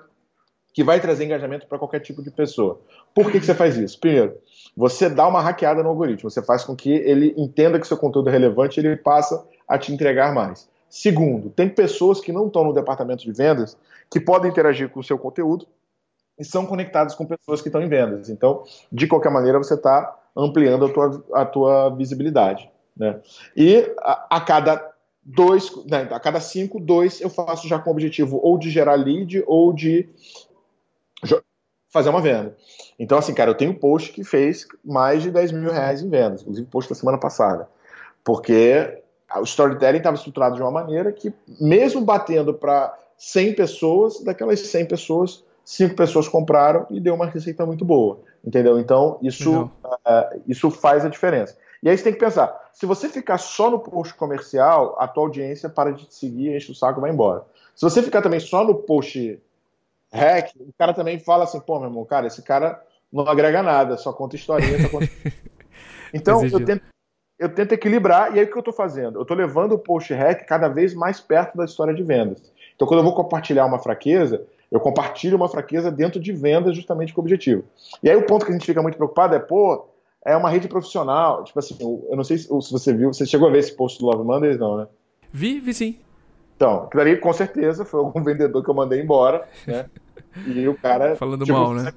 que 0.72 0.84
vai 0.84 1.00
trazer 1.00 1.24
engajamento 1.24 1.66
para 1.66 1.78
qualquer 1.78 2.00
tipo 2.00 2.22
de 2.22 2.30
pessoa. 2.30 2.80
Por 3.14 3.30
que, 3.30 3.40
que 3.40 3.46
você 3.46 3.54
faz 3.54 3.76
isso? 3.76 3.98
Primeiro, 3.98 4.36
você 4.76 5.08
dá 5.08 5.26
uma 5.26 5.40
hackeada 5.40 5.82
no 5.82 5.88
algoritmo, 5.88 6.30
você 6.30 6.42
faz 6.42 6.64
com 6.64 6.76
que 6.76 6.90
ele 6.90 7.34
entenda 7.36 7.80
que 7.80 7.86
seu 7.86 7.96
conteúdo 7.96 8.28
é 8.28 8.32
relevante 8.32 8.78
e 8.78 8.86
ele 8.86 8.96
passa 8.96 9.42
a 9.66 9.78
te 9.78 9.92
entregar 9.92 10.34
mais. 10.34 10.68
Segundo, 10.88 11.50
tem 11.50 11.68
pessoas 11.68 12.20
que 12.20 12.32
não 12.32 12.46
estão 12.46 12.64
no 12.64 12.72
departamento 12.72 13.24
de 13.24 13.32
vendas 13.32 13.76
que 14.10 14.20
podem 14.20 14.50
interagir 14.50 14.88
com 14.88 15.00
o 15.00 15.04
seu 15.04 15.18
conteúdo 15.18 15.66
e 16.38 16.44
são 16.44 16.66
conectadas 16.66 17.14
com 17.14 17.26
pessoas 17.26 17.60
que 17.60 17.68
estão 17.68 17.82
em 17.82 17.88
vendas. 17.88 18.28
Então, 18.28 18.62
de 18.92 19.06
qualquer 19.06 19.30
maneira, 19.30 19.58
você 19.58 19.74
está 19.74 20.16
ampliando 20.36 20.86
a 20.86 20.92
tua, 20.92 21.24
a 21.34 21.44
tua 21.44 21.90
visibilidade. 21.90 22.70
Né? 22.96 23.20
E 23.56 23.92
a, 23.98 24.36
a 24.36 24.40
cada 24.40 24.92
dois, 25.22 25.70
né, 25.86 26.08
a 26.10 26.20
cada 26.20 26.40
cinco, 26.40 26.78
dois 26.78 27.20
eu 27.20 27.28
faço 27.28 27.66
já 27.66 27.78
com 27.78 27.90
o 27.90 27.92
objetivo 27.92 28.38
ou 28.42 28.56
de 28.56 28.70
gerar 28.70 28.94
lead 28.94 29.42
ou 29.46 29.72
de 29.72 30.08
fazer 31.90 32.10
uma 32.10 32.20
venda. 32.20 32.54
Então, 32.98 33.18
assim, 33.18 33.34
cara, 33.34 33.50
eu 33.50 33.54
tenho 33.54 33.72
um 33.72 33.78
post 33.78 34.12
que 34.12 34.22
fez 34.22 34.66
mais 34.84 35.22
de 35.22 35.30
10 35.30 35.52
mil 35.52 35.72
reais 35.72 36.02
em 36.02 36.10
vendas, 36.10 36.42
inclusive 36.42 36.68
post 36.68 36.90
da 36.90 36.94
semana 36.94 37.18
passada. 37.18 37.68
Porque 38.22 39.02
o 39.34 39.42
storytelling 39.42 39.98
estava 39.98 40.16
estruturado 40.16 40.56
de 40.56 40.62
uma 40.62 40.70
maneira 40.70 41.12
que, 41.12 41.32
mesmo 41.60 42.00
batendo 42.00 42.54
para 42.54 42.96
100 43.18 43.54
pessoas, 43.54 44.20
daquelas 44.22 44.60
100 44.60 44.86
pessoas, 44.86 45.44
5 45.64 45.96
pessoas 45.96 46.28
compraram 46.28 46.86
e 46.90 47.00
deu 47.00 47.14
uma 47.14 47.26
receita 47.26 47.66
muito 47.66 47.84
boa. 47.84 48.20
Entendeu? 48.44 48.78
Então, 48.78 49.18
isso, 49.20 49.64
uh, 49.84 50.40
isso 50.46 50.70
faz 50.70 51.04
a 51.04 51.08
diferença. 51.08 51.56
E 51.82 51.88
aí 51.88 51.96
você 51.96 52.04
tem 52.04 52.12
que 52.12 52.20
pensar: 52.20 52.70
se 52.72 52.86
você 52.86 53.08
ficar 53.08 53.38
só 53.38 53.70
no 53.70 53.80
post 53.80 54.14
comercial, 54.14 54.96
a 54.98 55.08
tua 55.08 55.24
audiência 55.24 55.68
para 55.68 55.92
de 55.92 56.06
te 56.06 56.14
seguir, 56.14 56.54
enche 56.54 56.70
o 56.70 56.74
saco 56.74 57.00
e 57.00 57.02
vai 57.02 57.10
embora. 57.10 57.44
Se 57.74 57.82
você 57.82 58.02
ficar 58.02 58.22
também 58.22 58.40
só 58.40 58.64
no 58.64 58.74
post 58.74 59.40
hack, 60.12 60.52
o 60.60 60.72
cara 60.78 60.94
também 60.94 61.18
fala 61.18 61.44
assim, 61.44 61.60
pô, 61.60 61.78
meu 61.78 61.88
irmão, 61.88 62.04
cara, 62.04 62.26
esse 62.26 62.42
cara 62.42 62.82
não 63.12 63.26
agrega 63.28 63.62
nada, 63.62 63.96
só 63.96 64.12
conta 64.12 64.36
historinha, 64.36 64.80
só 64.82 64.88
conta... 64.88 65.08
Então, 66.14 66.42
eu 66.46 66.64
tento, 66.64 66.82
eu 67.38 67.48
tento 67.48 67.72
equilibrar, 67.72 68.34
e 68.34 68.38
aí 68.38 68.46
o 68.46 68.48
que 68.48 68.56
eu 68.56 68.60
estou 68.60 68.72
fazendo? 68.72 69.18
Eu 69.18 69.22
estou 69.22 69.36
levando 69.36 69.72
o 69.72 69.78
post 69.78 70.12
hack 70.14 70.46
cada 70.46 70.68
vez 70.68 70.94
mais 70.94 71.20
perto 71.20 71.56
da 71.56 71.64
história 71.64 71.94
de 71.94 72.02
vendas. 72.02 72.42
Então, 72.74 72.86
quando 72.86 73.00
eu 73.00 73.04
vou 73.04 73.14
compartilhar 73.14 73.66
uma 73.66 73.78
fraqueza, 73.78 74.44
eu 74.70 74.80
compartilho 74.80 75.36
uma 75.36 75.48
fraqueza 75.48 75.90
dentro 75.90 76.20
de 76.20 76.32
vendas 76.32 76.76
justamente 76.76 77.12
com 77.12 77.20
o 77.20 77.24
objetivo. 77.24 77.64
E 78.02 78.10
aí 78.10 78.16
o 78.16 78.26
ponto 78.26 78.44
que 78.44 78.50
a 78.50 78.54
gente 78.54 78.66
fica 78.66 78.82
muito 78.82 78.96
preocupado 78.96 79.34
é, 79.34 79.38
pô, 79.38 79.86
é 80.24 80.36
uma 80.36 80.50
rede 80.50 80.68
profissional. 80.68 81.44
Tipo 81.44 81.58
assim, 81.58 81.76
eu 81.80 82.16
não 82.16 82.24
sei 82.24 82.38
se, 82.38 82.48
você 82.48 82.92
viu, 82.92 83.12
você 83.12 83.24
chegou 83.24 83.48
a 83.48 83.50
ver 83.50 83.58
esse 83.58 83.74
post 83.74 83.98
do 83.98 84.06
Love 84.06 84.24
Mondays, 84.24 84.58
não, 84.58 84.76
né? 84.76 84.86
Vi, 85.32 85.60
vi 85.60 85.72
sim. 85.72 85.98
Então, 86.56 86.84
aquilo 86.84 87.02
ali 87.02 87.16
com 87.18 87.32
certeza 87.32 87.84
foi 87.84 88.00
algum 88.00 88.22
vendedor 88.24 88.62
que 88.64 88.70
eu 88.70 88.74
mandei 88.74 89.00
embora, 89.00 89.46
né? 89.66 89.86
E 90.46 90.66
o 90.66 90.76
cara. 90.76 91.14
Falando 91.16 91.44
tipo, 91.44 91.56
mal, 91.56 91.72
né? 91.74 91.92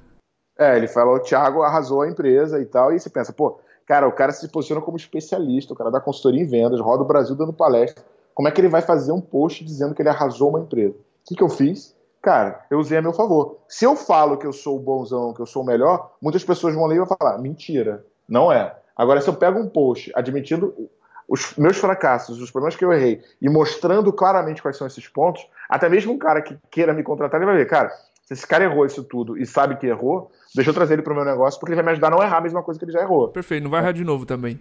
É, 0.58 0.76
ele 0.76 0.86
falou, 0.86 1.16
o 1.16 1.20
Thiago 1.20 1.62
arrasou 1.62 2.02
a 2.02 2.08
empresa 2.08 2.60
e 2.60 2.66
tal, 2.66 2.92
e 2.92 3.00
você 3.00 3.08
pensa, 3.08 3.32
pô, 3.32 3.58
cara, 3.90 4.06
o 4.06 4.12
cara 4.12 4.30
se 4.30 4.46
posiciona 4.46 4.80
como 4.80 4.96
especialista, 4.96 5.72
o 5.72 5.76
cara 5.76 5.90
dá 5.90 6.00
consultoria 6.00 6.40
em 6.40 6.46
vendas, 6.46 6.78
roda 6.78 7.02
o 7.02 7.06
Brasil 7.06 7.34
dando 7.34 7.52
palestra. 7.52 8.04
Como 8.32 8.46
é 8.46 8.52
que 8.52 8.60
ele 8.60 8.68
vai 8.68 8.82
fazer 8.82 9.10
um 9.10 9.20
post 9.20 9.64
dizendo 9.64 9.96
que 9.96 10.00
ele 10.00 10.08
arrasou 10.08 10.50
uma 10.50 10.60
empresa? 10.60 10.94
O 10.94 10.96
que, 11.26 11.34
que 11.34 11.42
eu 11.42 11.48
fiz? 11.48 11.92
Cara, 12.22 12.64
eu 12.70 12.78
usei 12.78 12.98
a 12.98 13.02
meu 13.02 13.12
favor. 13.12 13.56
Se 13.66 13.84
eu 13.84 13.96
falo 13.96 14.38
que 14.38 14.46
eu 14.46 14.52
sou 14.52 14.76
o 14.76 14.78
bonzão, 14.78 15.34
que 15.34 15.40
eu 15.40 15.46
sou 15.46 15.64
o 15.64 15.66
melhor, 15.66 16.12
muitas 16.22 16.44
pessoas 16.44 16.72
vão 16.72 16.86
ler 16.86 16.94
e 16.94 16.98
vão 16.98 17.08
falar, 17.08 17.36
mentira, 17.38 18.06
não 18.28 18.52
é. 18.52 18.72
Agora, 18.96 19.20
se 19.20 19.28
eu 19.28 19.34
pego 19.34 19.58
um 19.58 19.68
post 19.68 20.12
admitindo 20.14 20.72
os 21.28 21.56
meus 21.56 21.76
fracassos, 21.76 22.40
os 22.40 22.50
problemas 22.52 22.76
que 22.76 22.84
eu 22.84 22.92
errei, 22.92 23.20
e 23.42 23.48
mostrando 23.48 24.12
claramente 24.12 24.62
quais 24.62 24.76
são 24.76 24.86
esses 24.86 25.08
pontos, 25.08 25.44
até 25.68 25.88
mesmo 25.88 26.12
um 26.12 26.18
cara 26.18 26.42
que 26.42 26.56
queira 26.70 26.94
me 26.94 27.02
contratar, 27.02 27.40
ele 27.40 27.50
vai 27.50 27.56
ver, 27.56 27.66
cara, 27.66 27.90
se 28.30 28.34
esse 28.34 28.46
cara 28.46 28.62
errou 28.62 28.86
isso 28.86 29.02
tudo 29.02 29.36
e 29.36 29.44
sabe 29.44 29.76
que 29.76 29.88
errou, 29.88 30.30
deixa 30.54 30.70
eu 30.70 30.74
trazer 30.74 30.94
ele 30.94 31.02
para 31.02 31.12
o 31.12 31.16
meu 31.16 31.24
negócio, 31.24 31.58
porque 31.58 31.72
ele 31.72 31.82
vai 31.82 31.86
me 31.86 31.90
ajudar 31.90 32.06
a 32.06 32.10
não 32.10 32.22
errar 32.22 32.38
a 32.38 32.40
mesma 32.40 32.62
coisa 32.62 32.78
que 32.78 32.84
ele 32.84 32.92
já 32.92 33.00
errou. 33.00 33.28
Perfeito, 33.28 33.64
não 33.64 33.70
vai 33.70 33.80
errar 33.80 33.90
de 33.90 34.04
novo 34.04 34.24
também. 34.24 34.60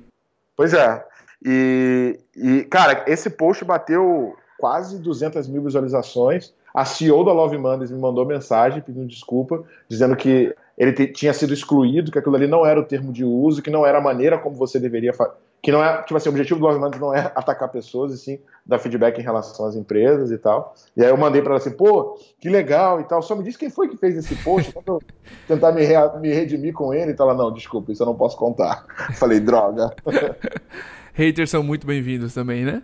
Pois 0.57 0.73
é. 0.73 1.05
E, 1.45 2.19
e 2.35 2.63
cara, 2.63 3.05
esse 3.05 3.29
post 3.29 3.63
bateu 3.63 4.35
quase 4.57 4.97
200 4.97 5.47
mil 5.47 5.61
visualizações. 5.61 6.51
A 6.73 6.83
CEO 6.83 7.23
da 7.23 7.31
Love 7.31 7.59
Mondays 7.59 7.91
me 7.91 7.99
mandou 7.99 8.25
mensagem 8.25 8.81
pedindo 8.81 9.07
desculpa, 9.07 9.63
dizendo 9.87 10.15
que 10.15 10.55
ele 10.75 10.93
tinha 11.07 11.33
sido 11.33 11.53
excluído, 11.53 12.11
que 12.11 12.17
aquilo 12.17 12.35
ali 12.35 12.47
não 12.47 12.65
era 12.65 12.79
o 12.79 12.85
termo 12.85 13.13
de 13.13 13.23
uso, 13.23 13.61
que 13.61 13.69
não 13.69 13.85
era 13.85 13.99
a 13.99 14.01
maneira 14.01 14.39
como 14.39 14.55
você 14.55 14.79
deveria 14.79 15.13
fazer 15.13 15.33
que 15.61 15.71
não 15.71 15.83
é, 15.83 16.01
tipo 16.03 16.15
assim, 16.15 16.29
o 16.29 16.31
objetivo 16.31 16.59
do 16.59 16.65
Love 16.65 16.99
não 16.99 17.13
é 17.13 17.31
atacar 17.35 17.69
pessoas, 17.69 18.13
e 18.13 18.17
sim 18.17 18.39
dar 18.65 18.79
feedback 18.79 19.19
em 19.19 19.23
relação 19.23 19.65
às 19.65 19.75
empresas 19.75 20.31
e 20.31 20.37
tal. 20.37 20.73
E 20.95 21.03
aí 21.03 21.09
eu 21.09 21.17
mandei 21.17 21.41
para 21.41 21.51
ela 21.51 21.59
assim, 21.59 21.71
pô, 21.71 22.17
que 22.39 22.49
legal 22.49 23.01
e 23.01 23.03
tal, 23.03 23.21
só 23.21 23.35
me 23.35 23.43
diz 23.43 23.57
quem 23.57 23.69
foi 23.69 23.89
que 23.89 23.97
fez 23.97 24.15
esse 24.15 24.35
post, 24.43 24.71
pra 24.71 24.83
eu 24.87 25.01
tentar 25.47 25.71
me, 25.71 25.81
me 26.19 26.33
redimir 26.33 26.73
com 26.73 26.93
ele 26.93 27.11
e 27.11 27.13
tal. 27.13 27.29
Ela, 27.29 27.37
não, 27.37 27.53
desculpa, 27.53 27.91
isso 27.91 28.01
eu 28.01 28.07
não 28.07 28.15
posso 28.15 28.37
contar. 28.37 28.85
Falei, 29.15 29.39
droga. 29.39 29.93
Haters 31.13 31.49
são 31.49 31.63
muito 31.63 31.85
bem-vindos 31.85 32.33
também, 32.33 32.63
né? 32.63 32.81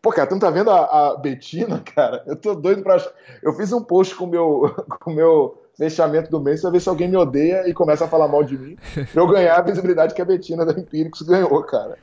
Pô, 0.00 0.10
cara, 0.10 0.28
tu 0.28 0.32
não 0.32 0.40
tá 0.40 0.50
vendo 0.50 0.70
a, 0.70 1.10
a 1.10 1.16
Betina, 1.16 1.80
cara? 1.80 2.22
Eu 2.26 2.36
tô 2.36 2.54
doido 2.54 2.82
pra. 2.82 2.96
Eu 3.42 3.52
fiz 3.54 3.72
um 3.72 3.82
post 3.82 4.14
com 4.14 4.26
meu, 4.26 4.64
o 4.78 4.98
com 4.98 5.12
meu 5.12 5.62
fechamento 5.76 6.30
do 6.30 6.40
mês 6.40 6.60
pra 6.60 6.70
ver 6.70 6.80
se 6.80 6.88
alguém 6.88 7.08
me 7.08 7.16
odeia 7.16 7.68
e 7.68 7.72
começa 7.72 8.04
a 8.04 8.08
falar 8.08 8.28
mal 8.28 8.44
de 8.44 8.58
mim, 8.58 8.76
pra 9.12 9.22
eu 9.22 9.26
ganhar 9.26 9.56
a 9.56 9.62
visibilidade 9.62 10.14
que 10.14 10.20
a 10.20 10.24
Betina 10.24 10.66
da 10.66 10.78
Empíricos 10.78 11.22
ganhou, 11.22 11.62
cara 11.62 11.96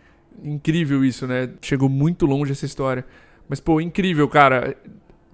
incrível 0.44 1.04
isso, 1.04 1.28
né? 1.28 1.50
Chegou 1.62 1.90
muito 1.90 2.26
longe 2.26 2.52
essa 2.52 2.66
história. 2.66 3.06
Mas, 3.48 3.60
pô, 3.60 3.82
incrível, 3.82 4.28
cara. 4.28 4.76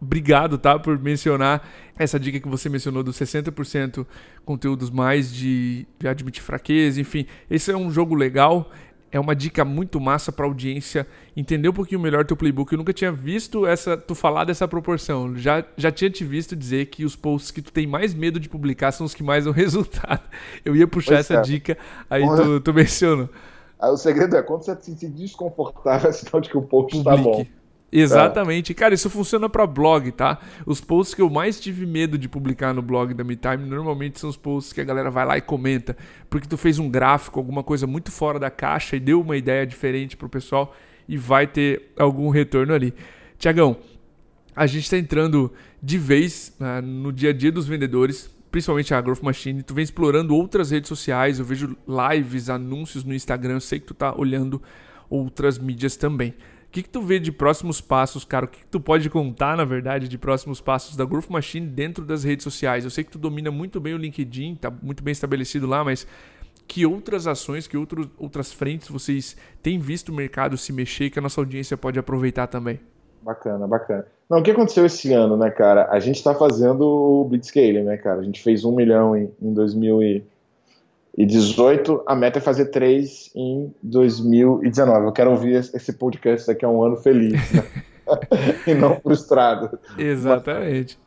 Obrigado, 0.02 0.58
tá? 0.58 0.78
Por 0.78 1.00
mencionar 1.00 1.68
essa 1.98 2.20
dica 2.20 2.40
que 2.40 2.48
você 2.48 2.70
mencionou 2.70 3.02
dos 3.02 3.18
60% 3.18 4.06
conteúdos 4.44 4.90
mais 4.90 5.34
de, 5.34 5.88
de 5.98 6.08
admitir 6.08 6.44
fraqueza, 6.44 7.00
enfim. 7.00 7.26
Esse 7.50 7.72
é 7.72 7.78
um 7.78 7.90
jogo 7.90 8.14
legal. 8.14 8.70
é 9.12 9.20
uma 9.20 9.34
dica 9.34 9.64
muito 9.64 10.00
massa 10.00 10.32
para 10.32 10.46
audiência 10.46 11.08
entender 11.38 11.70
um 11.70 11.74
pouquinho 11.74 12.02
melhor 12.02 12.26
teu 12.26 12.36
playbook. 12.36 12.74
Eu 12.74 12.78
nunca 12.78 12.92
tinha 12.92 13.12
visto 13.12 13.66
essa 13.66 13.96
tu 13.96 14.14
falar 14.14 14.44
dessa 14.44 14.68
proporção. 14.68 15.38
Já, 15.38 15.64
já 15.78 15.90
tinha 15.90 16.10
te 16.10 16.26
visto 16.26 16.56
dizer 16.56 16.88
que 16.88 17.06
os 17.06 17.16
posts 17.16 17.50
que 17.50 17.62
tu 17.62 17.72
tem 17.72 17.88
mais 17.88 18.14
medo 18.14 18.40
de 18.40 18.50
publicar 18.50 18.92
são 18.92 19.06
os 19.06 19.16
que 19.16 19.24
mais 19.24 19.46
dão 19.46 19.54
resultado. 19.54 20.22
Eu 20.66 20.76
ia 20.76 20.88
puxar 20.88 21.16
pois 21.16 21.20
essa 21.22 21.36
é. 21.36 21.42
dica, 21.42 21.78
aí 22.10 22.24
tu, 22.24 22.60
tu 22.60 22.74
mencionou. 22.74 23.30
O 23.80 23.98
segredo 23.98 24.36
é 24.36 24.42
quando 24.42 24.64
você 24.64 24.76
se 24.76 24.92
sentir 24.92 25.10
desconfortável, 25.10 26.10
é 26.10 26.14
sinal 26.14 26.42
de 26.42 26.50
que 26.50 26.58
o 26.58 26.62
post 26.62 26.98
está 26.98 27.16
bom. 27.16 27.46
Exatamente. 27.92 28.74
Cara, 28.74 28.94
isso 28.94 29.10
funciona 29.10 29.48
para 29.48 29.66
blog, 29.66 30.12
tá? 30.12 30.40
Os 30.66 30.82
posts 30.82 31.14
que 31.14 31.22
eu 31.22 31.30
mais 31.30 31.60
tive 31.60 31.86
medo 31.86 32.18
de 32.18 32.28
publicar 32.28 32.74
no 32.74 32.82
blog 32.82 33.14
da 33.14 33.24
MeTime 33.24 33.70
normalmente 33.70 34.20
são 34.20 34.30
os 34.30 34.36
posts 34.36 34.74
que 34.74 34.82
a 34.82 34.84
galera 34.84 35.10
vai 35.10 35.26
lá 35.26 35.38
e 35.38 35.42
comenta, 35.42 35.96
porque 36.30 36.48
tu 36.48 36.58
fez 36.58 36.78
um 36.78 36.90
gráfico, 36.90 37.40
alguma 37.40 37.64
coisa 37.64 37.88
muito 37.88 38.12
fora 38.12 38.38
da 38.38 38.50
caixa 38.50 38.96
e 38.96 39.00
deu 39.00 39.22
uma 39.22 39.38
ideia 39.38 39.66
diferente 39.66 40.18
pro 40.18 40.28
pessoal 40.28 40.74
e 41.08 41.18
vai 41.18 41.48
ter 41.48 41.94
algum 41.98 42.30
retorno 42.30 42.74
ali. 42.74 42.94
Tiagão, 43.38 43.78
a 44.56 44.66
gente 44.66 44.84
está 44.84 44.98
entrando 44.98 45.52
de 45.82 45.98
vez 45.98 46.54
né, 46.60 46.82
no 46.82 47.14
dia 47.14 47.30
a 47.30 47.34
dia 47.34 47.52
dos 47.52 47.68
vendedores, 47.68 48.30
principalmente 48.56 48.94
a 48.94 49.02
Growth 49.02 49.22
Machine. 49.22 49.62
Tu 49.64 49.74
vem 49.74 49.84
explorando 49.84 50.34
outras 50.34 50.72
redes 50.72 50.88
sociais, 50.88 51.40
eu 51.40 51.46
vejo 51.46 51.76
lives, 51.86 52.50
anúncios 52.50 53.04
no 53.04 53.14
Instagram, 53.14 53.56
eu 53.56 53.60
sei 53.60 53.82
que 53.82 53.88
tu 53.88 53.94
tá 53.94 54.16
olhando 54.18 54.62
outras 55.10 55.60
mídias 55.60 55.98
também 55.98 56.34
que, 56.76 56.84
que 56.84 56.90
tu 56.90 57.02
vê 57.02 57.20
de 57.20 57.32
próximos 57.32 57.80
passos, 57.80 58.26
cara? 58.26 58.44
O 58.44 58.48
que, 58.50 58.60
que 58.60 58.66
tu 58.66 58.82
pode 58.82 59.10
contar, 59.10 59.56
na 59.56 59.64
verdade, 59.64 60.10
de 60.10 60.18
próximos 60.18 60.60
passos 60.60 60.98
da 60.98 61.06
Growth 61.06 61.30
Machine 61.30 61.66
dentro 61.66 62.04
das 62.04 62.26
redes 62.26 62.44
sociais? 62.44 62.84
Eu 62.84 62.90
sei 62.90 63.02
que 63.02 63.12
tu 63.12 63.18
domina 63.18 63.50
muito 63.50 63.80
bem 63.80 63.94
o 63.94 63.98
LinkedIn, 63.98 64.56
tá 64.56 64.70
muito 64.70 65.02
bem 65.02 65.14
estabelecido 65.14 65.66
lá, 65.68 65.86
mas 65.86 66.06
que 66.68 66.86
outras 66.86 67.28
ações, 67.28 67.66
que 67.66 67.78
outros, 67.78 68.10
outras 68.18 68.52
frentes 68.52 68.90
vocês 68.90 69.38
têm 69.64 69.80
visto 69.80 70.10
o 70.10 70.14
mercado 70.14 70.58
se 70.58 70.74
mexer 70.74 71.10
que 71.10 71.18
a 71.18 71.22
nossa 71.22 71.40
audiência 71.40 71.78
pode 71.78 71.98
aproveitar 71.98 72.48
também? 72.48 72.82
Bacana, 73.22 73.66
bacana. 73.66 74.06
Não, 74.30 74.40
o 74.40 74.44
que 74.44 74.52
aconteceu 74.52 74.86
esse 74.86 75.14
ano, 75.14 75.38
né, 75.38 75.52
cara? 75.52 75.88
A 75.92 76.00
gente 76.00 76.16
está 76.16 76.34
fazendo 76.34 76.82
o 76.82 77.26
Blitzscaling, 77.26 77.84
né, 77.84 77.98
cara? 77.98 78.22
A 78.22 78.24
gente 78.24 78.42
fez 78.42 78.66
um 78.66 78.76
milhão 78.76 79.16
em, 79.16 79.32
em 79.42 79.54
2000 79.54 80.04
e 80.04 80.24
e 81.18 81.26
18, 81.26 82.04
a 82.06 82.14
meta 82.14 82.40
é 82.40 82.42
fazer 82.42 82.66
3 82.66 83.32
em 83.34 83.74
2019. 83.82 85.06
Eu 85.06 85.14
quero 85.14 85.32
ouvir 85.32 85.54
esse 85.54 85.94
podcast 85.94 86.46
daqui 86.46 86.66
a 86.66 86.70
um 86.70 86.84
ano 86.84 86.98
feliz, 86.98 87.54
né? 87.54 87.64
e 88.68 88.74
não 88.74 89.00
frustrado. 89.00 89.80
Exatamente. 89.98 91.00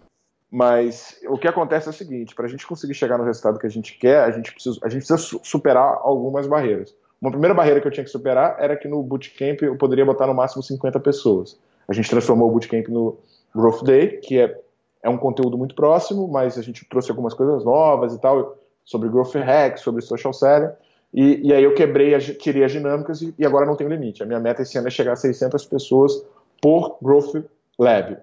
Mas, 0.50 1.18
mas 1.20 1.28
o 1.28 1.38
que 1.38 1.46
acontece 1.46 1.88
é 1.88 1.90
o 1.90 1.94
seguinte: 1.94 2.34
para 2.34 2.46
a 2.46 2.48
gente 2.48 2.66
conseguir 2.66 2.94
chegar 2.94 3.18
no 3.18 3.24
resultado 3.24 3.58
que 3.58 3.66
a 3.66 3.70
gente 3.70 3.98
quer, 3.98 4.24
a 4.24 4.30
gente, 4.30 4.52
precisa, 4.52 4.78
a 4.82 4.88
gente 4.88 5.06
precisa 5.06 5.38
superar 5.42 5.98
algumas 6.00 6.46
barreiras. 6.46 6.94
Uma 7.20 7.30
primeira 7.30 7.54
barreira 7.54 7.80
que 7.80 7.86
eu 7.86 7.92
tinha 7.92 8.04
que 8.04 8.10
superar 8.10 8.56
era 8.58 8.76
que 8.76 8.86
no 8.86 9.02
Bootcamp 9.02 9.62
eu 9.62 9.76
poderia 9.76 10.04
botar 10.04 10.26
no 10.26 10.34
máximo 10.34 10.62
50 10.62 11.00
pessoas. 11.00 11.58
A 11.88 11.92
gente 11.92 12.10
transformou 12.10 12.48
o 12.48 12.52
Bootcamp 12.52 12.88
no 12.88 13.18
Growth 13.54 13.82
Day, 13.82 14.18
que 14.18 14.38
é, 14.38 14.60
é 15.02 15.08
um 15.08 15.16
conteúdo 15.16 15.56
muito 15.56 15.74
próximo, 15.74 16.28
mas 16.28 16.58
a 16.58 16.62
gente 16.62 16.84
trouxe 16.88 17.10
algumas 17.10 17.34
coisas 17.34 17.64
novas 17.64 18.14
e 18.14 18.20
tal 18.20 18.56
sobre 18.84 19.08
Growth 19.08 19.34
Hack, 19.34 19.78
sobre 19.78 20.02
Social 20.02 20.32
Selling, 20.32 20.70
e, 21.12 21.48
e 21.48 21.52
aí 21.52 21.64
eu 21.64 21.74
quebrei, 21.74 22.14
a, 22.14 22.20
tirei 22.20 22.64
as 22.64 22.72
dinâmicas 22.72 23.22
e, 23.22 23.34
e, 23.38 23.46
agora 23.46 23.64
não 23.64 23.76
tenho 23.76 23.90
limite. 23.90 24.22
A 24.22 24.26
minha 24.26 24.40
meta 24.40 24.62
esse 24.62 24.76
ano 24.76 24.88
é 24.88 24.90
chegar 24.90 25.12
a 25.12 25.16
600 25.16 25.64
pessoas 25.64 26.22
por 26.60 26.98
Growth 27.02 27.44
Lab. 27.78 28.18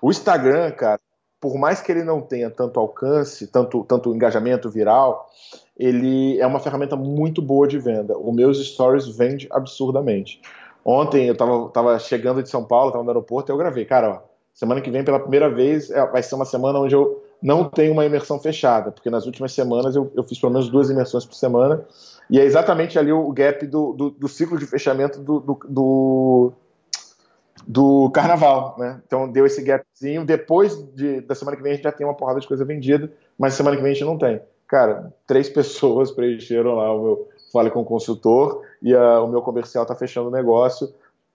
O 0.00 0.10
Instagram, 0.10 0.70
cara, 0.72 1.00
por 1.40 1.58
mais 1.58 1.80
que 1.80 1.90
ele 1.90 2.04
não 2.04 2.20
tenha 2.20 2.50
tanto 2.50 2.78
alcance, 2.78 3.48
tanto, 3.48 3.84
tanto 3.84 4.14
engajamento 4.14 4.70
viral, 4.70 5.28
ele 5.76 6.38
é 6.38 6.46
uma 6.46 6.60
ferramenta 6.60 6.94
muito 6.94 7.42
boa 7.42 7.66
de 7.66 7.78
venda. 7.78 8.16
Os 8.16 8.34
meus 8.34 8.64
stories 8.64 9.08
vende 9.08 9.48
absurdamente. 9.50 10.40
Ontem 10.84 11.26
eu 11.26 11.32
estava 11.32 11.68
tava 11.68 11.98
chegando 11.98 12.42
de 12.42 12.48
São 12.48 12.64
Paulo, 12.64 12.88
estava 12.88 13.04
no 13.04 13.10
aeroporto, 13.10 13.50
e 13.50 13.52
eu 13.52 13.56
gravei, 13.56 13.84
cara, 13.84 14.10
ó, 14.10 14.18
semana 14.52 14.80
que 14.80 14.90
vem 14.90 15.04
pela 15.04 15.20
primeira 15.20 15.48
vez 15.48 15.90
é, 15.90 16.04
vai 16.06 16.22
ser 16.22 16.34
uma 16.34 16.44
semana 16.44 16.78
onde 16.78 16.94
eu 16.94 17.22
não 17.40 17.64
tem 17.68 17.90
uma 17.90 18.04
imersão 18.04 18.38
fechada, 18.38 18.90
porque 18.90 19.10
nas 19.10 19.26
últimas 19.26 19.52
semanas 19.52 19.96
eu, 19.96 20.10
eu 20.14 20.22
fiz 20.22 20.38
pelo 20.38 20.52
menos 20.52 20.68
duas 20.68 20.90
imersões 20.90 21.24
por 21.24 21.34
semana, 21.34 21.84
e 22.30 22.38
é 22.38 22.44
exatamente 22.44 22.98
ali 22.98 23.12
o 23.12 23.30
gap 23.32 23.66
do, 23.66 23.92
do, 23.92 24.10
do 24.10 24.28
ciclo 24.28 24.58
de 24.58 24.66
fechamento 24.66 25.20
do, 25.20 25.40
do, 25.40 25.60
do, 25.68 26.52
do 27.66 28.10
carnaval, 28.10 28.76
né? 28.78 29.00
Então 29.06 29.30
deu 29.30 29.46
esse 29.46 29.62
gapzinho, 29.62 30.24
depois 30.24 30.76
de, 30.94 31.20
da 31.20 31.34
semana 31.34 31.56
que 31.56 31.62
vem 31.62 31.72
a 31.72 31.74
gente 31.74 31.84
já 31.84 31.92
tem 31.92 32.06
uma 32.06 32.14
porrada 32.14 32.40
de 32.40 32.46
coisa 32.46 32.64
vendida, 32.64 33.12
mas 33.38 33.54
semana 33.54 33.76
que 33.76 33.82
vem 33.82 33.92
a 33.92 33.94
gente 33.94 34.06
não 34.06 34.18
tem. 34.18 34.40
Cara, 34.66 35.12
três 35.26 35.48
pessoas 35.50 36.10
preencheram 36.10 36.74
lá 36.74 36.94
o 36.94 37.02
meu 37.02 37.28
Fale 37.52 37.70
com 37.70 37.82
o 37.82 37.84
Consultor, 37.84 38.62
e 38.82 38.94
a, 38.94 39.20
o 39.22 39.28
meu 39.28 39.42
comercial 39.42 39.82
está 39.82 39.94
fechando 39.94 40.28
o 40.28 40.32
negócio, 40.32 40.92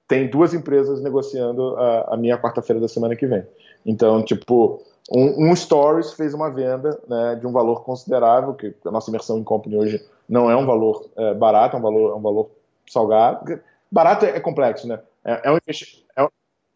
tem 0.07 0.29
duas 0.29 0.53
empresas 0.53 1.01
negociando 1.01 1.75
a, 1.77 2.13
a 2.13 2.17
minha 2.17 2.38
quarta-feira 2.38 2.79
da 2.79 2.88
semana 2.88 3.15
que 3.15 3.27
vem. 3.27 3.45
Então, 3.86 4.23
tipo, 4.23 4.81
um, 5.12 5.49
um, 5.49 5.55
Stories 5.55 6.13
fez 6.13 6.33
uma 6.33 6.49
venda 6.49 6.99
né, 7.07 7.36
de 7.36 7.47
um 7.47 7.51
valor 7.51 7.83
considerável, 7.83 8.53
que 8.53 8.73
a 8.86 8.91
nossa 8.91 9.10
imersão 9.10 9.38
em 9.38 9.43
company 9.43 9.77
hoje 9.77 10.05
não 10.27 10.49
é 10.49 10.55
um 10.55 10.65
valor 10.65 11.10
é, 11.15 11.33
barato, 11.33 11.75
é 11.75 11.79
um 11.79 11.81
valor, 11.81 12.12
é 12.12 12.15
um 12.15 12.21
valor 12.21 12.49
salgado. 12.89 13.60
Barato 13.91 14.25
é, 14.25 14.29
é 14.29 14.39
complexo, 14.39 14.88
né? 14.88 14.99
É, 15.23 15.49
é 15.49 15.51
um 15.51 15.57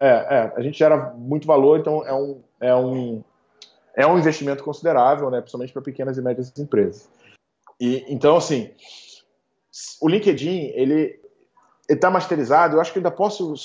é, 0.01 0.07
é, 0.07 0.07
é, 0.09 0.53
a 0.55 0.61
gente 0.61 0.79
gera 0.79 1.13
muito 1.15 1.45
valor, 1.45 1.79
então 1.79 2.03
é 2.03 2.13
um, 2.13 2.41
é 2.59 2.75
um, 2.75 3.23
é 3.95 4.07
um 4.07 4.17
investimento 4.17 4.63
considerável, 4.63 5.29
né, 5.29 5.39
principalmente 5.39 5.71
para 5.71 5.81
pequenas 5.83 6.17
e 6.17 6.21
médias 6.23 6.51
empresas. 6.57 7.07
E, 7.79 8.03
então, 8.09 8.35
assim, 8.35 8.71
o 10.01 10.07
LinkedIn, 10.07 10.71
ele 10.75 11.19
está 11.89 12.09
masterizado, 12.09 12.75
eu 12.75 12.81
acho 12.81 12.91
que 12.91 12.99
ainda 12.99 13.11
posso 13.11 13.55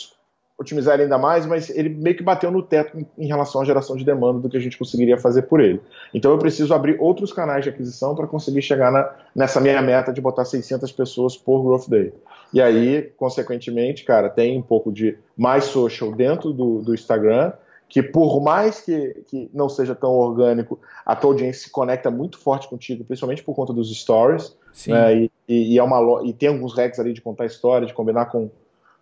otimizar 0.59 0.95
ele 0.95 1.05
ainda 1.05 1.19
mais, 1.19 1.45
mas 1.45 1.69
ele 1.69 1.91
meio 1.91 2.17
que 2.17 2.23
bateu 2.23 2.51
no 2.51 2.63
teto 2.63 2.97
em, 3.19 3.27
relação 3.27 3.61
à 3.61 3.65
geração 3.65 3.95
de 3.95 4.05
demanda 4.05 4.41
do 4.41 4.49
que 4.49 4.57
a 4.57 4.61
gente 4.61 4.79
conseguiria 4.79 5.19
fazer 5.19 5.43
por 5.43 5.61
ele. 5.61 5.81
Então 6.15 6.31
eu 6.31 6.39
preciso 6.39 6.73
abrir 6.73 6.97
outros 6.99 7.33
canais 7.33 7.63
de 7.63 7.69
aquisição 7.69 8.15
para 8.15 8.27
conseguir 8.27 8.63
chegar 8.63 8.91
na, 8.91 9.15
nessa 9.35 9.61
minha 9.61 9.83
meta 9.83 10.13
de 10.13 10.21
botar 10.21 10.47
600 10.47 10.91
pessoas 10.93 11.37
por 11.37 11.63
Growth 11.63 11.89
Day. 11.89 12.13
E 12.53 12.63
aí, 12.63 13.03
consequentemente, 13.17 14.05
cara, 14.05 14.31
tem 14.31 14.59
um 14.59 14.63
pouco 14.63 14.91
de 14.91 15.19
mais 15.37 15.65
social 15.65 16.13
dentro 16.13 16.53
do, 16.53 16.81
do 16.81 16.95
Instagram, 16.95 17.53
que 17.89 18.03
por 18.03 18.43
mais 18.43 18.81
que, 18.81 19.25
que 19.29 19.51
não 19.55 19.69
seja 19.69 19.95
tão 19.95 20.13
orgânico, 20.13 20.79
a 21.05 21.15
tua 21.15 21.31
audiência 21.31 21.65
se 21.65 21.71
conecta 21.71 22.11
muito 22.11 22.39
forte 22.39 22.69
contigo, 22.69 23.05
principalmente 23.05 23.43
por 23.43 23.55
conta 23.55 23.73
dos 23.73 23.95
stories. 23.97 24.57
Né, 24.87 25.17
e, 25.17 25.31
e, 25.49 25.75
e, 25.75 25.79
é 25.79 25.83
uma, 25.83 26.23
e 26.25 26.33
tem 26.33 26.49
alguns 26.49 26.77
hacks 26.77 26.99
ali 26.99 27.13
de 27.13 27.23
contar 27.23 27.47
história, 27.47 27.87
de 27.87 27.95
combinar 27.95 28.27
com 28.27 28.51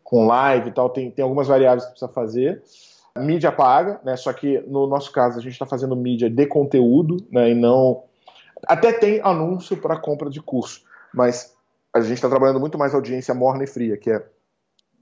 com 0.05 0.27
live 0.27 0.69
e 0.69 0.73
tal, 0.73 0.91
tem, 0.91 1.11
tem 1.11 1.23
algumas 1.23 1.49
variáveis 1.49 1.85
que 1.85 1.91
precisa 1.91 2.13
fazer. 2.13 2.63
Mídia 3.19 3.51
paga, 3.51 4.01
né? 4.05 4.17
Só 4.17 4.33
que 4.33 4.61
no 4.67 4.87
nosso 4.87 5.11
caso 5.11 5.39
a 5.39 5.43
gente 5.43 5.53
está 5.55 5.65
fazendo 5.65 5.97
mídia 5.97 6.29
de 6.29 6.47
conteúdo, 6.47 7.17
né? 7.33 7.51
E 7.51 7.55
não. 7.55 8.05
Até 8.69 8.93
tem 8.93 9.21
anúncio 9.23 9.77
para 9.77 9.97
compra 9.97 10.29
de 10.29 10.41
curso, 10.43 10.83
mas 11.13 11.55
a 11.93 12.01
gente 12.01 12.15
está 12.15 12.29
trabalhando 12.29 12.61
muito 12.61 12.79
mais 12.79 12.95
audiência 12.95 13.35
morna 13.35 13.65
e 13.65 13.67
fria, 13.67 13.97
que 13.97 14.11
é 14.11 14.23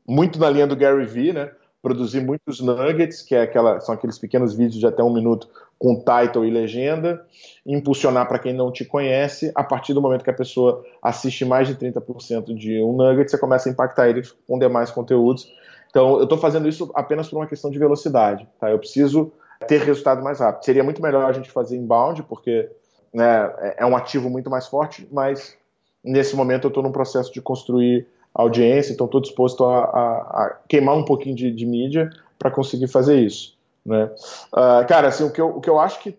muito 0.06 0.38
na 0.38 0.48
linha 0.48 0.66
do 0.66 0.76
Gary 0.76 1.06
Vee, 1.06 1.32
né? 1.32 1.50
Produzir 1.82 2.20
muitos 2.20 2.60
nuggets, 2.60 3.22
que 3.22 3.34
é 3.34 3.42
aquela, 3.42 3.80
são 3.80 3.94
aqueles 3.94 4.18
pequenos 4.18 4.54
vídeos 4.54 4.78
de 4.78 4.86
até 4.86 5.02
um 5.02 5.12
minuto 5.12 5.48
com 5.78 5.96
title 5.96 6.44
e 6.44 6.50
legenda, 6.50 7.26
impulsionar 7.66 8.28
para 8.28 8.38
quem 8.38 8.52
não 8.52 8.70
te 8.70 8.84
conhece, 8.84 9.50
a 9.52 9.64
partir 9.64 9.92
do 9.92 10.00
momento 10.00 10.22
que 10.22 10.30
a 10.30 10.34
pessoa 10.34 10.84
assiste 11.02 11.44
mais 11.44 11.66
de 11.66 11.74
30% 11.74 12.54
de 12.54 12.80
um 12.80 12.92
nugget, 12.92 13.28
você 13.28 13.36
começa 13.36 13.68
a 13.68 13.72
impactar 13.72 14.08
ele 14.08 14.22
com 14.46 14.58
demais 14.60 14.92
conteúdos. 14.92 15.52
Então, 15.90 16.18
eu 16.18 16.22
estou 16.22 16.38
fazendo 16.38 16.68
isso 16.68 16.90
apenas 16.94 17.28
por 17.28 17.36
uma 17.36 17.48
questão 17.48 17.68
de 17.68 17.78
velocidade. 17.78 18.48
Tá? 18.60 18.70
Eu 18.70 18.78
preciso 18.78 19.32
ter 19.66 19.82
resultado 19.82 20.22
mais 20.22 20.38
rápido. 20.38 20.64
Seria 20.64 20.84
muito 20.84 21.02
melhor 21.02 21.28
a 21.28 21.32
gente 21.32 21.50
fazer 21.50 21.76
inbound, 21.76 22.22
porque 22.22 22.70
né, 23.12 23.74
é 23.76 23.84
um 23.84 23.96
ativo 23.96 24.30
muito 24.30 24.48
mais 24.48 24.66
forte, 24.66 25.06
mas 25.10 25.56
nesse 26.02 26.34
momento 26.34 26.64
eu 26.64 26.68
estou 26.68 26.82
num 26.82 26.92
processo 26.92 27.32
de 27.32 27.42
construir 27.42 28.06
audiência, 28.34 28.92
então 28.92 29.06
estou 29.06 29.20
disposto 29.20 29.64
a, 29.64 29.84
a, 29.84 30.12
a, 30.44 30.58
queimar 30.68 30.96
um 30.96 31.04
pouquinho 31.04 31.36
de, 31.36 31.50
de 31.50 31.66
mídia 31.66 32.10
para 32.38 32.50
conseguir 32.50 32.88
fazer 32.88 33.20
isso. 33.20 33.56
Né? 33.84 34.10
Uh, 34.52 34.86
cara, 34.86 35.08
assim, 35.08 35.24
o 35.24 35.30
que, 35.30 35.40
eu, 35.40 35.56
o 35.56 35.60
que 35.60 35.68
eu 35.68 35.78
acho 35.78 36.00
que 36.00 36.16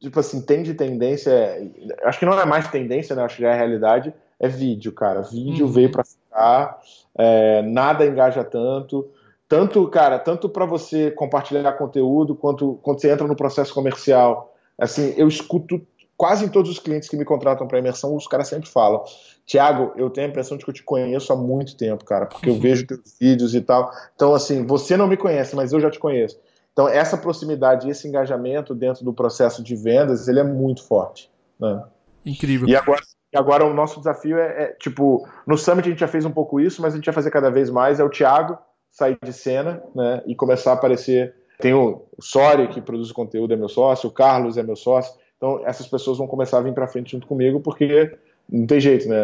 tipo 0.00 0.18
assim, 0.18 0.40
tem 0.40 0.62
de 0.62 0.74
tendência, 0.74 1.30
é, 1.30 1.68
acho 2.04 2.18
que 2.18 2.24
não 2.24 2.38
é 2.40 2.46
mais 2.46 2.68
tendência, 2.68 3.14
né? 3.14 3.22
Acho 3.22 3.36
que 3.36 3.44
é 3.44 3.52
a 3.52 3.56
realidade, 3.56 4.14
é 4.38 4.48
vídeo, 4.48 4.92
cara. 4.92 5.20
Vídeo 5.20 5.66
uhum. 5.66 5.72
veio 5.72 5.90
para 5.92 6.04
ficar, 6.04 6.80
é, 7.16 7.62
nada 7.62 8.06
engaja 8.06 8.42
tanto. 8.42 9.06
Tanto, 9.46 9.86
cara, 9.88 10.18
tanto 10.18 10.48
para 10.48 10.64
você 10.64 11.10
compartilhar 11.10 11.72
conteúdo, 11.72 12.34
quanto 12.34 12.78
quando 12.82 13.00
você 13.00 13.10
entra 13.10 13.26
no 13.26 13.36
processo 13.36 13.74
comercial. 13.74 14.54
Assim, 14.78 15.12
eu 15.16 15.28
escuto 15.28 15.84
quase 16.20 16.44
em 16.44 16.48
todos 16.50 16.70
os 16.70 16.78
clientes 16.78 17.08
que 17.08 17.16
me 17.16 17.24
contratam 17.24 17.66
para 17.66 17.78
imersão, 17.78 18.14
os 18.14 18.26
caras 18.26 18.46
sempre 18.46 18.68
falam: 18.68 19.02
Tiago, 19.46 19.94
eu 19.96 20.10
tenho 20.10 20.26
a 20.26 20.30
impressão 20.30 20.58
de 20.58 20.64
que 20.64 20.70
eu 20.70 20.74
te 20.74 20.82
conheço 20.82 21.32
há 21.32 21.36
muito 21.36 21.74
tempo, 21.74 22.04
cara, 22.04 22.26
porque 22.26 22.50
eu 22.50 22.56
vejo 22.60 22.86
teus 22.86 23.16
vídeos 23.18 23.54
e 23.54 23.62
tal. 23.62 23.90
Então, 24.14 24.34
assim, 24.34 24.66
você 24.66 24.98
não 24.98 25.06
me 25.06 25.16
conhece, 25.16 25.56
mas 25.56 25.72
eu 25.72 25.80
já 25.80 25.90
te 25.90 25.98
conheço. 25.98 26.38
Então, 26.74 26.86
essa 26.86 27.16
proximidade 27.16 27.88
e 27.88 27.90
esse 27.90 28.06
engajamento 28.06 28.74
dentro 28.74 29.02
do 29.02 29.14
processo 29.14 29.62
de 29.62 29.74
vendas, 29.74 30.28
ele 30.28 30.40
é 30.40 30.44
muito 30.44 30.86
forte. 30.86 31.30
Né? 31.58 31.82
Incrível. 32.26 32.68
E 32.68 32.76
agora, 32.76 33.00
E 33.32 33.38
agora 33.38 33.64
o 33.64 33.72
nosso 33.72 33.98
desafio 33.98 34.36
é, 34.38 34.64
é, 34.64 34.66
tipo, 34.74 35.26
no 35.46 35.56
Summit 35.56 35.88
a 35.88 35.90
gente 35.90 36.00
já 36.00 36.08
fez 36.08 36.26
um 36.26 36.30
pouco 36.30 36.60
isso, 36.60 36.82
mas 36.82 36.92
a 36.92 36.96
gente 36.96 37.06
vai 37.06 37.14
fazer 37.14 37.30
cada 37.30 37.50
vez 37.50 37.70
mais, 37.70 37.98
é 37.98 38.04
o 38.04 38.10
Thiago 38.10 38.58
sair 38.90 39.16
de 39.24 39.32
cena, 39.32 39.82
né, 39.94 40.22
e 40.26 40.34
começar 40.34 40.72
a 40.72 40.74
aparecer. 40.74 41.34
Tem 41.60 41.72
o, 41.72 42.04
o 42.16 42.22
Sori, 42.22 42.68
que 42.68 42.80
produz 42.80 43.10
o 43.10 43.14
conteúdo, 43.14 43.54
é 43.54 43.56
meu 43.56 43.68
sócio, 43.68 44.08
o 44.08 44.12
Carlos 44.12 44.58
é 44.58 44.62
meu 44.62 44.76
sócio, 44.76 45.14
então 45.40 45.62
essas 45.64 45.88
pessoas 45.88 46.18
vão 46.18 46.26
começar 46.26 46.58
a 46.58 46.60
vir 46.60 46.74
para 46.74 46.86
frente 46.86 47.12
junto 47.12 47.26
comigo, 47.26 47.60
porque 47.60 48.14
não 48.46 48.66
tem 48.66 48.78
jeito, 48.78 49.08
né, 49.08 49.16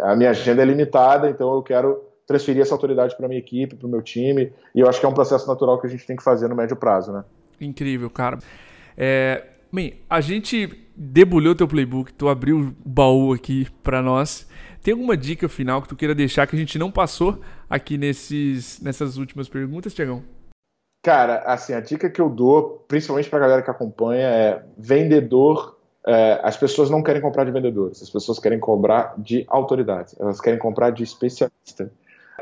a 0.00 0.14
minha 0.14 0.30
agenda 0.30 0.62
é 0.62 0.64
limitada, 0.64 1.28
então 1.28 1.52
eu 1.56 1.62
quero 1.62 2.00
transferir 2.24 2.62
essa 2.62 2.72
autoridade 2.72 3.16
para 3.16 3.26
minha 3.26 3.40
equipe, 3.40 3.74
para 3.74 3.86
o 3.86 3.90
meu 3.90 4.00
time, 4.00 4.52
e 4.72 4.78
eu 4.78 4.88
acho 4.88 5.00
que 5.00 5.06
é 5.06 5.08
um 5.08 5.14
processo 5.14 5.48
natural 5.48 5.80
que 5.80 5.88
a 5.88 5.90
gente 5.90 6.06
tem 6.06 6.14
que 6.14 6.22
fazer 6.22 6.46
no 6.46 6.54
médio 6.54 6.76
prazo, 6.76 7.12
né. 7.12 7.24
Incrível, 7.60 8.08
cara. 8.08 8.38
É, 8.96 9.42
bem, 9.72 9.94
a 10.08 10.20
gente 10.20 10.86
debulhou 10.94 11.54
teu 11.56 11.66
playbook, 11.66 12.12
tu 12.12 12.28
abriu 12.28 12.58
o 12.58 12.88
baú 12.88 13.32
aqui 13.32 13.66
para 13.82 14.00
nós. 14.00 14.48
Tem 14.82 14.92
alguma 14.92 15.16
dica 15.16 15.48
final 15.48 15.82
que 15.82 15.88
tu 15.88 15.96
queira 15.96 16.14
deixar 16.14 16.46
que 16.46 16.54
a 16.54 16.58
gente 16.58 16.78
não 16.78 16.92
passou 16.92 17.40
aqui 17.68 17.98
nesses, 17.98 18.80
nessas 18.80 19.16
últimas 19.16 19.48
perguntas, 19.48 19.92
Tiagão? 19.92 20.22
Cara, 21.06 21.44
assim, 21.46 21.72
a 21.72 21.78
dica 21.78 22.10
que 22.10 22.20
eu 22.20 22.28
dou, 22.28 22.84
principalmente 22.88 23.30
pra 23.30 23.38
galera 23.38 23.62
que 23.62 23.70
acompanha, 23.70 24.26
é 24.26 24.62
vendedor. 24.76 25.76
É, 26.04 26.40
as 26.42 26.56
pessoas 26.56 26.90
não 26.90 27.00
querem 27.00 27.22
comprar 27.22 27.44
de 27.44 27.52
vendedores, 27.52 28.02
as 28.02 28.10
pessoas 28.10 28.40
querem 28.40 28.58
comprar 28.58 29.14
de 29.16 29.44
autoridades, 29.46 30.16
elas 30.18 30.40
querem 30.40 30.58
comprar 30.58 30.90
de 30.90 31.04
especialista. 31.04 31.92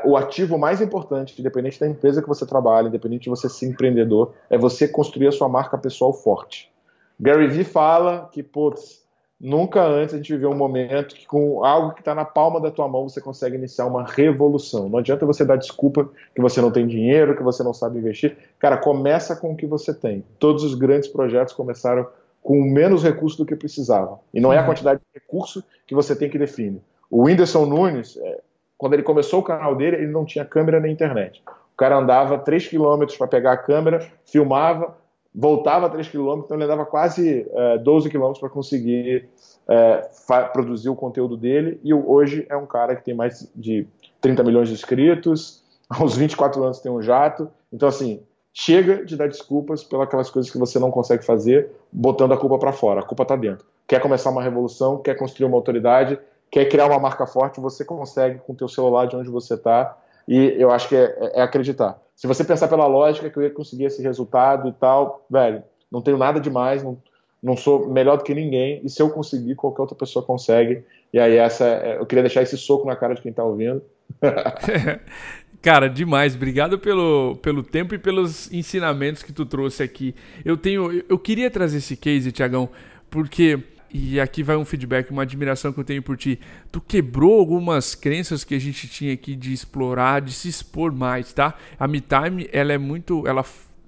O 0.03 0.17
ativo 0.17 0.57
mais 0.57 0.81
importante, 0.81 1.39
independente 1.39 1.79
da 1.79 1.87
empresa 1.87 2.23
que 2.23 2.27
você 2.27 2.43
trabalha, 2.43 2.87
independente 2.87 3.25
de 3.25 3.29
você 3.29 3.47
ser 3.47 3.67
empreendedor, 3.67 4.33
é 4.49 4.57
você 4.57 4.87
construir 4.87 5.27
a 5.27 5.31
sua 5.31 5.47
marca 5.47 5.77
pessoal 5.77 6.11
forte. 6.11 6.73
Gary 7.19 7.45
Vee 7.47 7.63
fala 7.63 8.27
que, 8.31 8.41
putz, 8.41 9.04
nunca 9.39 9.83
antes 9.85 10.13
a 10.13 10.17
gente 10.17 10.33
viveu 10.33 10.49
um 10.49 10.55
momento 10.55 11.15
que 11.15 11.25
com 11.25 11.63
algo 11.63 11.93
que 11.93 12.01
está 12.01 12.15
na 12.15 12.25
palma 12.25 12.59
da 12.59 12.71
tua 12.71 12.87
mão 12.87 13.07
você 13.07 13.21
consegue 13.21 13.55
iniciar 13.55 13.85
uma 13.85 14.03
revolução. 14.03 14.89
Não 14.89 14.99
adianta 14.99 15.25
você 15.25 15.43
dar 15.43 15.57
desculpa 15.57 16.09
que 16.33 16.41
você 16.41 16.61
não 16.61 16.71
tem 16.71 16.87
dinheiro, 16.87 17.35
que 17.35 17.43
você 17.43 17.63
não 17.63 17.73
sabe 17.73 17.99
investir. 17.99 18.37
Cara, 18.59 18.77
começa 18.77 19.35
com 19.35 19.51
o 19.51 19.55
que 19.55 19.65
você 19.65 19.93
tem. 19.93 20.23
Todos 20.39 20.63
os 20.63 20.73
grandes 20.75 21.07
projetos 21.07 21.53
começaram 21.53 22.07
com 22.41 22.61
menos 22.61 23.03
recursos 23.03 23.37
do 23.37 23.45
que 23.45 23.55
precisavam. 23.55 24.19
E 24.33 24.39
não 24.39 24.53
é 24.53 24.59
a 24.59 24.63
quantidade 24.63 24.99
de 24.99 25.19
recurso 25.19 25.63
que 25.87 25.95
você 25.95 26.15
tem 26.15 26.29
que 26.29 26.37
definir. 26.37 26.81
O 27.09 27.23
Whindersson 27.23 27.65
Nunes, 27.65 28.17
é, 28.17 28.41
quando 28.77 28.93
ele 28.93 29.03
começou 29.03 29.39
o 29.39 29.43
canal 29.43 29.75
dele, 29.75 29.97
ele 29.97 30.11
não 30.11 30.25
tinha 30.25 30.45
câmera 30.45 30.79
na 30.79 30.87
internet. 30.87 31.41
O 31.73 31.77
cara 31.77 31.97
andava 31.97 32.37
3 32.37 32.67
quilômetros 32.67 33.17
para 33.17 33.27
pegar 33.27 33.53
a 33.53 33.57
câmera, 33.57 34.07
filmava, 34.25 34.95
voltava 35.35 35.89
3 35.89 36.07
km, 36.07 36.41
então 36.45 36.55
ele 36.55 36.63
andava 36.63 36.85
quase 36.85 37.45
é, 37.51 37.77
12 37.79 38.09
km 38.09 38.31
para 38.39 38.49
conseguir 38.49 39.27
é, 39.67 40.09
produzir 40.53 40.89
o 40.89 40.95
conteúdo 40.95 41.35
dele. 41.35 41.79
E 41.83 41.93
hoje 41.93 42.45
é 42.49 42.55
um 42.55 42.65
cara 42.65 42.95
que 42.95 43.03
tem 43.03 43.13
mais 43.13 43.51
de 43.53 43.85
30 44.21 44.43
milhões 44.43 44.69
de 44.69 44.73
inscritos, 44.73 45.61
aos 45.89 46.15
24 46.15 46.63
anos 46.63 46.79
tem 46.79 46.91
um 46.91 47.01
jato. 47.01 47.49
Então, 47.71 47.89
assim, 47.89 48.21
chega 48.53 49.03
de 49.03 49.17
dar 49.17 49.27
desculpas 49.27 49.83
pelas 49.83 50.29
coisas 50.29 50.49
que 50.49 50.57
você 50.57 50.79
não 50.79 50.89
consegue 50.89 51.25
fazer, 51.25 51.69
botando 51.91 52.33
a 52.33 52.37
culpa 52.37 52.57
para 52.57 52.71
fora. 52.71 53.01
A 53.01 53.03
culpa 53.03 53.23
está 53.23 53.35
dentro. 53.35 53.65
Quer 53.85 54.01
começar 54.01 54.29
uma 54.29 54.41
revolução, 54.41 54.97
quer 54.97 55.15
construir 55.15 55.45
uma 55.45 55.57
autoridade, 55.57 56.17
quer 56.49 56.65
criar 56.65 56.87
uma 56.87 56.99
marca 56.99 57.27
forte, 57.27 57.59
você 57.59 57.83
consegue 57.83 58.39
com 58.39 58.53
o 58.53 58.55
teu 58.55 58.69
celular 58.69 59.07
de 59.07 59.15
onde 59.15 59.29
você 59.29 59.55
está. 59.55 59.97
E 60.27 60.55
eu 60.57 60.71
acho 60.71 60.89
que 60.89 60.95
é, 60.95 61.15
é, 61.19 61.39
é 61.39 61.41
acreditar. 61.41 61.99
Se 62.15 62.27
você 62.27 62.43
pensar 62.43 62.67
pela 62.67 62.87
lógica 62.87 63.29
que 63.29 63.37
eu 63.37 63.43
ia 63.43 63.49
conseguir 63.49 63.85
esse 63.85 64.01
resultado 64.01 64.69
e 64.69 64.73
tal, 64.73 65.25
velho, 65.29 65.63
não 65.91 66.01
tenho 66.01 66.17
nada 66.17 66.39
demais, 66.39 66.81
não, 66.81 66.97
não 67.43 67.57
sou 67.57 67.87
melhor 67.89 68.17
do 68.17 68.23
que 68.23 68.33
ninguém, 68.33 68.81
e 68.83 68.89
se 68.89 69.01
eu 69.01 69.09
conseguir, 69.09 69.55
qualquer 69.55 69.81
outra 69.81 69.95
pessoa 69.95 70.25
consegue. 70.25 70.83
E 71.13 71.19
aí, 71.19 71.35
essa 71.37 71.65
é, 71.65 71.97
eu 71.97 72.05
queria 72.05 72.23
deixar 72.23 72.41
esse 72.41 72.57
soco 72.57 72.87
na 72.87 72.95
cara 72.95 73.13
de 73.13 73.21
quem 73.21 73.33
tá 73.33 73.43
ouvindo. 73.43 73.81
Cara, 75.61 75.89
demais. 75.89 76.35
Obrigado 76.35 76.77
pelo, 76.77 77.37
pelo 77.41 77.63
tempo 77.63 77.95
e 77.95 77.97
pelos 77.97 78.51
ensinamentos 78.51 79.23
que 79.23 79.33
tu 79.33 79.45
trouxe 79.45 79.81
aqui. 79.81 80.13
Eu 80.43 80.55
tenho, 80.55 81.03
eu 81.09 81.17
queria 81.17 81.49
trazer 81.49 81.77
esse 81.77 81.97
case, 81.97 82.31
Tiagão, 82.31 82.69
porque 83.09 83.59
e 83.91 84.19
aqui 84.19 84.43
vai 84.43 84.55
um 84.55 84.65
feedback, 84.65 85.11
uma 85.11 85.21
admiração 85.21 85.71
que 85.71 85.79
eu 85.79 85.83
tenho 85.83 86.01
por 86.01 86.17
ti. 86.17 86.39
Tu 86.71 86.81
quebrou 86.81 87.39
algumas 87.39 87.95
crenças 87.95 88.43
que 88.43 88.55
a 88.55 88.59
gente 88.59 88.87
tinha 88.87 89.13
aqui 89.13 89.35
de 89.35 89.53
explorar, 89.53 90.21
de 90.21 90.33
se 90.33 90.49
expor 90.49 90.91
mais, 90.91 91.33
tá? 91.33 91.55
A 91.79 91.87
MeTime, 91.87 92.49
ela 92.51 92.73
é 92.73 92.77
muito, 92.77 93.27
ela 93.27 93.43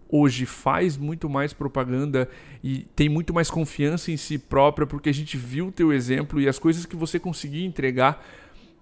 hoje 0.10 0.46
faz 0.46 0.98
muito 0.98 1.30
mais 1.30 1.54
propaganda 1.54 2.30
e 2.64 2.86
tem 2.96 3.10
muito 3.10 3.34
mais 3.34 3.50
confiança 3.52 4.12
em 4.12 4.18
si 4.18 4.38
própria 4.38 4.88
porque 4.88 5.10
a 5.10 5.14
gente 5.14 5.38
viu 5.38 5.68
o 5.68 5.72
teu 5.72 5.92
exemplo 5.92 6.40
e 6.40 6.48
as 6.48 6.58
coisas 6.58 6.86
que 6.86 6.96
você 6.96 7.20
conseguia 7.20 7.66
entregar 7.66 8.26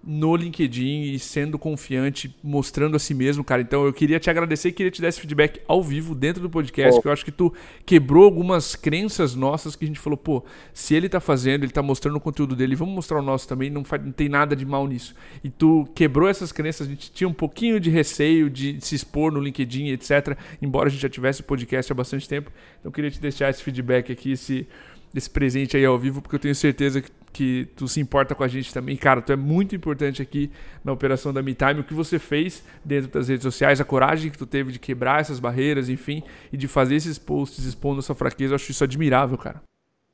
no 0.06 0.36
LinkedIn 0.36 1.02
e 1.02 1.18
sendo 1.18 1.58
confiante, 1.58 2.32
mostrando 2.42 2.94
a 2.94 2.98
si 2.98 3.12
mesmo, 3.12 3.42
cara. 3.42 3.60
Então 3.60 3.84
eu 3.84 3.92
queria 3.92 4.20
te 4.20 4.30
agradecer 4.30 4.68
e 4.68 4.72
queria 4.72 4.90
te 4.90 5.02
dar 5.02 5.08
esse 5.08 5.20
feedback 5.20 5.60
ao 5.66 5.82
vivo 5.82 6.14
dentro 6.14 6.40
do 6.40 6.48
podcast, 6.48 6.98
oh. 6.98 7.02
que 7.02 7.08
eu 7.08 7.12
acho 7.12 7.24
que 7.24 7.32
tu 7.32 7.52
quebrou 7.84 8.24
algumas 8.24 8.76
crenças 8.76 9.34
nossas 9.34 9.74
que 9.74 9.84
a 9.84 9.88
gente 9.88 9.98
falou, 9.98 10.16
pô, 10.16 10.44
se 10.72 10.94
ele 10.94 11.08
tá 11.08 11.18
fazendo, 11.18 11.64
ele 11.64 11.72
tá 11.72 11.82
mostrando 11.82 12.16
o 12.16 12.20
conteúdo 12.20 12.54
dele, 12.54 12.76
vamos 12.76 12.94
mostrar 12.94 13.18
o 13.18 13.22
nosso 13.22 13.48
também, 13.48 13.68
não, 13.68 13.84
faz, 13.84 14.04
não 14.04 14.12
tem 14.12 14.28
nada 14.28 14.54
de 14.54 14.64
mal 14.64 14.86
nisso. 14.86 15.14
E 15.42 15.50
tu 15.50 15.88
quebrou 15.92 16.28
essas 16.28 16.52
crenças, 16.52 16.86
a 16.86 16.90
gente 16.90 17.10
tinha 17.10 17.28
um 17.28 17.34
pouquinho 17.34 17.80
de 17.80 17.90
receio 17.90 18.48
de 18.48 18.80
se 18.80 18.94
expor 18.94 19.32
no 19.32 19.40
LinkedIn, 19.40 19.88
etc. 19.88 20.38
Embora 20.62 20.86
a 20.88 20.90
gente 20.90 21.02
já 21.02 21.08
tivesse 21.08 21.40
o 21.40 21.44
podcast 21.44 21.90
há 21.90 21.94
bastante 21.94 22.28
tempo. 22.28 22.52
Então 22.78 22.90
eu 22.90 22.92
queria 22.92 23.10
te 23.10 23.20
deixar 23.20 23.50
esse 23.50 23.62
feedback 23.62 24.12
aqui, 24.12 24.32
esse, 24.32 24.68
esse 25.14 25.30
presente 25.30 25.76
aí 25.76 25.84
ao 25.84 25.98
vivo, 25.98 26.20
porque 26.20 26.36
eu 26.36 26.40
tenho 26.40 26.54
certeza 26.54 27.00
que 27.00 27.10
que 27.36 27.68
tu 27.76 27.86
se 27.86 28.00
importa 28.00 28.34
com 28.34 28.42
a 28.42 28.48
gente 28.48 28.72
também. 28.72 28.96
Cara, 28.96 29.20
tu 29.20 29.30
é 29.30 29.36
muito 29.36 29.76
importante 29.76 30.22
aqui 30.22 30.50
na 30.82 30.90
operação 30.90 31.34
da 31.34 31.42
MeTime. 31.42 31.80
O 31.80 31.84
que 31.84 31.92
você 31.92 32.18
fez 32.18 32.64
dentro 32.82 33.10
das 33.10 33.28
redes 33.28 33.42
sociais, 33.42 33.78
a 33.78 33.84
coragem 33.84 34.30
que 34.30 34.38
tu 34.38 34.46
teve 34.46 34.72
de 34.72 34.78
quebrar 34.78 35.20
essas 35.20 35.38
barreiras, 35.38 35.90
enfim, 35.90 36.22
e 36.50 36.56
de 36.56 36.66
fazer 36.66 36.94
esses 36.94 37.18
posts 37.18 37.66
expondo 37.66 37.98
a 37.98 38.02
sua 38.02 38.14
fraqueza, 38.14 38.52
eu 38.52 38.56
acho 38.56 38.70
isso 38.70 38.82
admirável, 38.82 39.36
cara. 39.36 39.60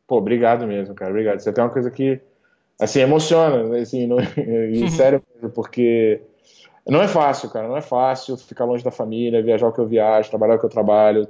Pô, 0.05 0.16
obrigado 0.16 0.66
mesmo, 0.66 0.96
cara. 0.96 1.12
Obrigado. 1.12 1.38
Você 1.38 1.52
tem 1.52 1.62
uma 1.62 1.70
coisa 1.70 1.92
que, 1.92 2.20
assim, 2.81 2.98
emociona, 2.98 3.78
assim, 3.78 4.05
não, 4.05 4.18
e 4.18 4.90
sério 4.90 5.22
mesmo, 5.33 5.50
porque 5.50 6.20
não 6.88 7.00
é 7.00 7.07
fácil, 7.07 7.48
cara. 7.50 7.68
Não 7.68 7.76
é 7.76 7.83
fácil 7.83 8.37
ficar 8.37 8.64
longe 8.64 8.83
da 8.83 8.90
família, 8.90 9.40
viajar 9.44 9.68
o 9.68 9.72
que 9.72 9.78
eu 9.78 9.87
viajo, 9.87 10.28
trabalhar 10.28 10.57
o 10.57 10.59
que 10.59 10.66
eu 10.66 10.70
trabalho. 10.70 11.28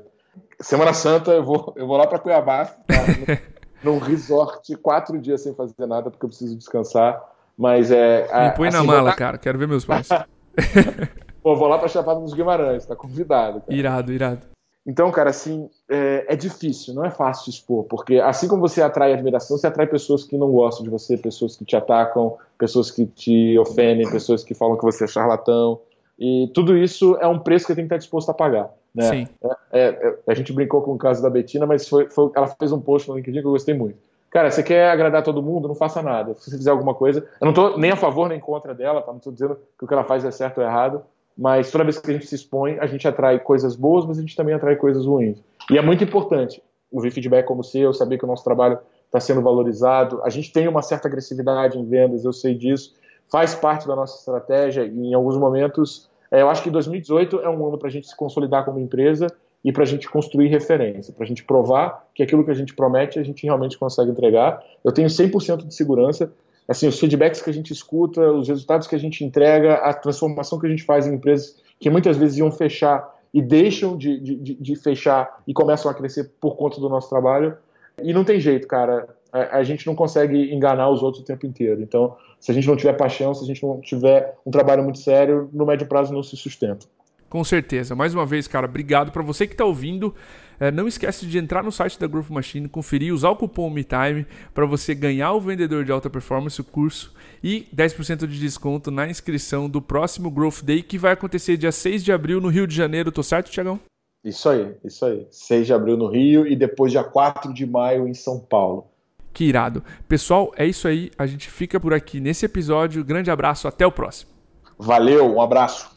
Semana 0.60 0.92
Santa 0.92 1.32
eu 1.32 1.44
vou, 1.44 1.72
eu 1.76 1.86
vou 1.86 1.96
lá 1.96 2.06
para 2.06 2.18
Cuiabá. 2.18 2.66
Tá? 2.66 3.52
num 3.82 3.98
resort 3.98 4.74
quatro 4.76 5.18
dias 5.20 5.42
sem 5.42 5.54
fazer 5.54 5.86
nada 5.86 6.10
porque 6.10 6.24
eu 6.24 6.28
preciso 6.28 6.56
descansar. 6.56 7.22
Mas 7.56 7.90
é. 7.90 8.22
Me 8.48 8.56
põe 8.56 8.68
assim, 8.68 8.78
na 8.78 8.84
mala, 8.84 9.12
cara. 9.12 9.36
Quero 9.36 9.58
ver 9.58 9.68
meus 9.68 9.84
pais. 9.84 10.08
Pô, 11.42 11.56
vou 11.56 11.68
lá 11.68 11.78
pra 11.78 11.88
Chapada 11.88 12.20
dos 12.20 12.34
Guimarães, 12.34 12.86
tá 12.86 12.94
convidado. 12.94 13.60
Cara. 13.60 13.74
Irado, 13.74 14.12
irado. 14.12 14.46
Então, 14.86 15.10
cara, 15.12 15.30
assim, 15.30 15.68
é, 15.88 16.26
é, 16.28 16.36
difícil, 16.36 16.92
não 16.92 17.04
é 17.04 17.10
fácil 17.10 17.50
expor, 17.50 17.84
porque 17.84 18.16
assim 18.16 18.48
como 18.48 18.60
você 18.60 18.82
atrai 18.82 19.12
admiração, 19.12 19.56
você 19.56 19.68
atrai 19.68 19.86
pessoas 19.86 20.24
que 20.24 20.36
não 20.36 20.50
gostam 20.50 20.82
de 20.82 20.90
você, 20.90 21.16
pessoas 21.16 21.56
que 21.56 21.64
te 21.64 21.76
atacam, 21.76 22.36
pessoas 22.58 22.90
que 22.90 23.06
te 23.06 23.56
ofendem, 23.58 24.10
pessoas 24.10 24.42
que 24.42 24.54
falam 24.54 24.76
que 24.76 24.82
você 24.82 25.04
é 25.04 25.06
charlatão. 25.06 25.80
E 26.18 26.50
tudo 26.52 26.76
isso 26.76 27.16
é 27.20 27.28
um 27.28 27.38
preço 27.38 27.66
que 27.66 27.74
tem 27.74 27.84
que 27.84 27.86
estar 27.86 27.98
disposto 27.98 28.30
a 28.30 28.34
pagar. 28.34 28.70
Né? 28.94 29.04
Sim. 29.04 29.28
É, 29.72 29.80
é, 29.80 29.88
é, 29.88 30.18
a 30.26 30.34
gente 30.34 30.52
brincou 30.52 30.82
com 30.82 30.92
o 30.92 30.98
caso 30.98 31.22
da 31.22 31.30
Betina, 31.30 31.66
mas 31.66 31.88
foi, 31.88 32.08
foi, 32.10 32.30
ela 32.34 32.46
fez 32.46 32.72
um 32.72 32.80
post 32.80 33.08
no 33.08 33.16
LinkedIn 33.16 33.40
que 33.40 33.46
eu 33.46 33.52
gostei 33.52 33.74
muito. 33.74 33.98
Cara, 34.30 34.50
você 34.50 34.62
quer 34.62 34.88
agradar 34.90 35.22
todo 35.22 35.42
mundo? 35.42 35.68
Não 35.68 35.74
faça 35.74 36.00
nada. 36.02 36.34
Se 36.34 36.50
você 36.50 36.56
fizer 36.56 36.70
alguma 36.70 36.94
coisa, 36.94 37.20
eu 37.40 37.44
não 37.44 37.50
estou 37.50 37.78
nem 37.78 37.90
a 37.90 37.96
favor 37.96 38.28
nem 38.28 38.40
contra 38.40 38.74
dela, 38.74 39.02
tá? 39.02 39.10
não 39.10 39.18
estou 39.18 39.32
dizendo 39.32 39.58
que 39.78 39.84
o 39.84 39.88
que 39.88 39.92
ela 39.92 40.04
faz 40.04 40.24
é 40.24 40.30
certo 40.30 40.58
ou 40.58 40.64
errado, 40.64 41.02
mas 41.36 41.70
toda 41.70 41.84
vez 41.84 41.98
que 41.98 42.10
a 42.10 42.14
gente 42.14 42.26
se 42.26 42.34
expõe, 42.34 42.78
a 42.78 42.86
gente 42.86 43.06
atrai 43.06 43.38
coisas 43.38 43.76
boas, 43.76 44.06
mas 44.06 44.18
a 44.18 44.20
gente 44.22 44.36
também 44.36 44.54
atrai 44.54 44.76
coisas 44.76 45.04
ruins. 45.04 45.38
E 45.70 45.76
é 45.76 45.82
muito 45.82 46.02
importante 46.02 46.62
ouvir 46.90 47.10
feedback 47.10 47.46
como 47.46 47.60
o 47.60 47.64
seu, 47.64 47.92
saber 47.92 48.18
que 48.18 48.24
o 48.24 48.28
nosso 48.28 48.44
trabalho 48.44 48.78
está 49.04 49.20
sendo 49.20 49.42
valorizado. 49.42 50.22
A 50.24 50.30
gente 50.30 50.52
tem 50.52 50.66
uma 50.66 50.82
certa 50.82 51.08
agressividade 51.08 51.78
em 51.78 51.84
vendas, 51.86 52.24
eu 52.24 52.32
sei 52.32 52.54
disso, 52.54 52.94
faz 53.30 53.54
parte 53.54 53.86
da 53.86 53.94
nossa 53.96 54.18
estratégia 54.18 54.84
e 54.84 55.08
em 55.08 55.14
alguns 55.14 55.36
momentos 55.36 56.08
eu 56.40 56.48
acho 56.48 56.62
que 56.62 56.70
2018 56.70 57.40
é 57.40 57.48
um 57.48 57.66
ano 57.66 57.76
para 57.76 57.88
a 57.88 57.90
gente 57.90 58.06
se 58.06 58.16
consolidar 58.16 58.64
como 58.64 58.78
empresa 58.78 59.26
e 59.64 59.70
para 59.70 59.82
a 59.82 59.86
gente 59.86 60.08
construir 60.08 60.48
referência, 60.48 61.12
para 61.12 61.24
a 61.24 61.26
gente 61.26 61.44
provar 61.44 62.08
que 62.14 62.22
aquilo 62.22 62.44
que 62.44 62.50
a 62.50 62.54
gente 62.54 62.74
promete 62.74 63.18
a 63.18 63.22
gente 63.22 63.44
realmente 63.44 63.78
consegue 63.78 64.10
entregar. 64.10 64.62
Eu 64.82 64.92
tenho 64.92 65.08
100% 65.08 65.66
de 65.66 65.74
segurança. 65.74 66.32
Assim, 66.66 66.88
os 66.88 66.98
feedbacks 66.98 67.42
que 67.42 67.50
a 67.50 67.52
gente 67.52 67.72
escuta, 67.72 68.20
os 68.32 68.48
resultados 68.48 68.86
que 68.86 68.94
a 68.94 68.98
gente 68.98 69.24
entrega, 69.24 69.74
a 69.74 69.92
transformação 69.92 70.58
que 70.58 70.66
a 70.66 70.70
gente 70.70 70.84
faz 70.84 71.06
em 71.06 71.14
empresas 71.14 71.60
que 71.78 71.90
muitas 71.90 72.16
vezes 72.16 72.38
iam 72.38 72.50
fechar 72.50 73.12
e 73.34 73.42
deixam 73.42 73.96
de, 73.96 74.18
de, 74.18 74.54
de 74.54 74.76
fechar 74.76 75.42
e 75.46 75.52
começam 75.52 75.90
a 75.90 75.94
crescer 75.94 76.30
por 76.40 76.56
conta 76.56 76.80
do 76.80 76.88
nosso 76.88 77.08
trabalho. 77.08 77.56
E 78.02 78.12
não 78.12 78.24
tem 78.24 78.40
jeito, 78.40 78.66
cara 78.66 79.06
a, 79.32 79.58
a, 79.58 79.64
gente 79.64 79.86
não 79.86 79.94
consegue 79.94 80.52
enganar 80.54 80.90
os 80.90 81.02
outros 81.02 81.22
o 81.22 81.26
tempo 81.26 81.46
inteiro. 81.46 81.80
Então, 81.80 82.16
se 82.38 82.50
a 82.50 82.54
gente 82.54 82.68
não 82.68 82.76
tiver 82.76 82.92
paixão, 82.92 83.34
se 83.34 83.42
a 83.42 83.46
gente 83.46 83.62
não 83.62 83.80
tiver 83.80 84.36
um 84.44 84.50
trabalho 84.50 84.82
muito 84.82 84.98
sério, 84.98 85.48
no 85.52 85.64
médio 85.64 85.86
prazo 85.86 86.12
não 86.12 86.22
se 86.22 86.36
sustenta. 86.36 86.86
Com 87.32 87.42
certeza. 87.42 87.94
Mais 87.94 88.14
uma 88.14 88.26
vez, 88.26 88.46
cara, 88.46 88.66
obrigado 88.66 89.10
para 89.10 89.22
você 89.22 89.46
que 89.46 89.54
está 89.54 89.64
ouvindo. 89.64 90.14
É, 90.60 90.70
não 90.70 90.86
esquece 90.86 91.24
de 91.24 91.38
entrar 91.38 91.64
no 91.64 91.72
site 91.72 91.98
da 91.98 92.06
Growth 92.06 92.28
Machine, 92.28 92.68
conferir, 92.68 93.12
usar 93.12 93.30
o 93.30 93.36
cupom 93.36 93.70
MeTime 93.70 94.26
para 94.52 94.66
você 94.66 94.94
ganhar 94.94 95.32
o 95.32 95.40
vendedor 95.40 95.82
de 95.82 95.90
alta 95.90 96.10
performance, 96.10 96.60
o 96.60 96.64
curso, 96.64 97.14
e 97.42 97.66
10% 97.74 98.26
de 98.26 98.38
desconto 98.38 98.90
na 98.90 99.08
inscrição 99.08 99.66
do 99.66 99.80
próximo 99.80 100.30
Growth 100.30 100.62
Day, 100.62 100.82
que 100.82 100.98
vai 100.98 101.12
acontecer 101.12 101.56
dia 101.56 101.72
6 101.72 102.04
de 102.04 102.12
abril 102.12 102.38
no 102.38 102.48
Rio 102.48 102.66
de 102.66 102.76
Janeiro. 102.76 103.10
Tô 103.10 103.22
certo, 103.22 103.50
Tiagão? 103.50 103.80
Isso 104.22 104.48
aí, 104.50 104.76
isso 104.84 105.02
aí. 105.04 105.26
6 105.30 105.66
de 105.66 105.72
abril 105.72 105.96
no 105.96 106.08
Rio 106.08 106.46
e 106.46 106.54
depois 106.54 106.92
dia 106.92 107.02
4 107.02 107.54
de 107.54 107.64
maio 107.64 108.06
em 108.06 108.12
São 108.12 108.38
Paulo. 108.38 108.91
Que 109.32 109.44
irado. 109.44 109.82
Pessoal, 110.08 110.52
é 110.56 110.66
isso 110.66 110.86
aí. 110.86 111.10
A 111.16 111.26
gente 111.26 111.50
fica 111.50 111.80
por 111.80 111.94
aqui 111.94 112.20
nesse 112.20 112.44
episódio. 112.44 113.04
Grande 113.04 113.30
abraço, 113.30 113.66
até 113.66 113.86
o 113.86 113.92
próximo. 113.92 114.30
Valeu, 114.78 115.34
um 115.34 115.40
abraço. 115.40 115.90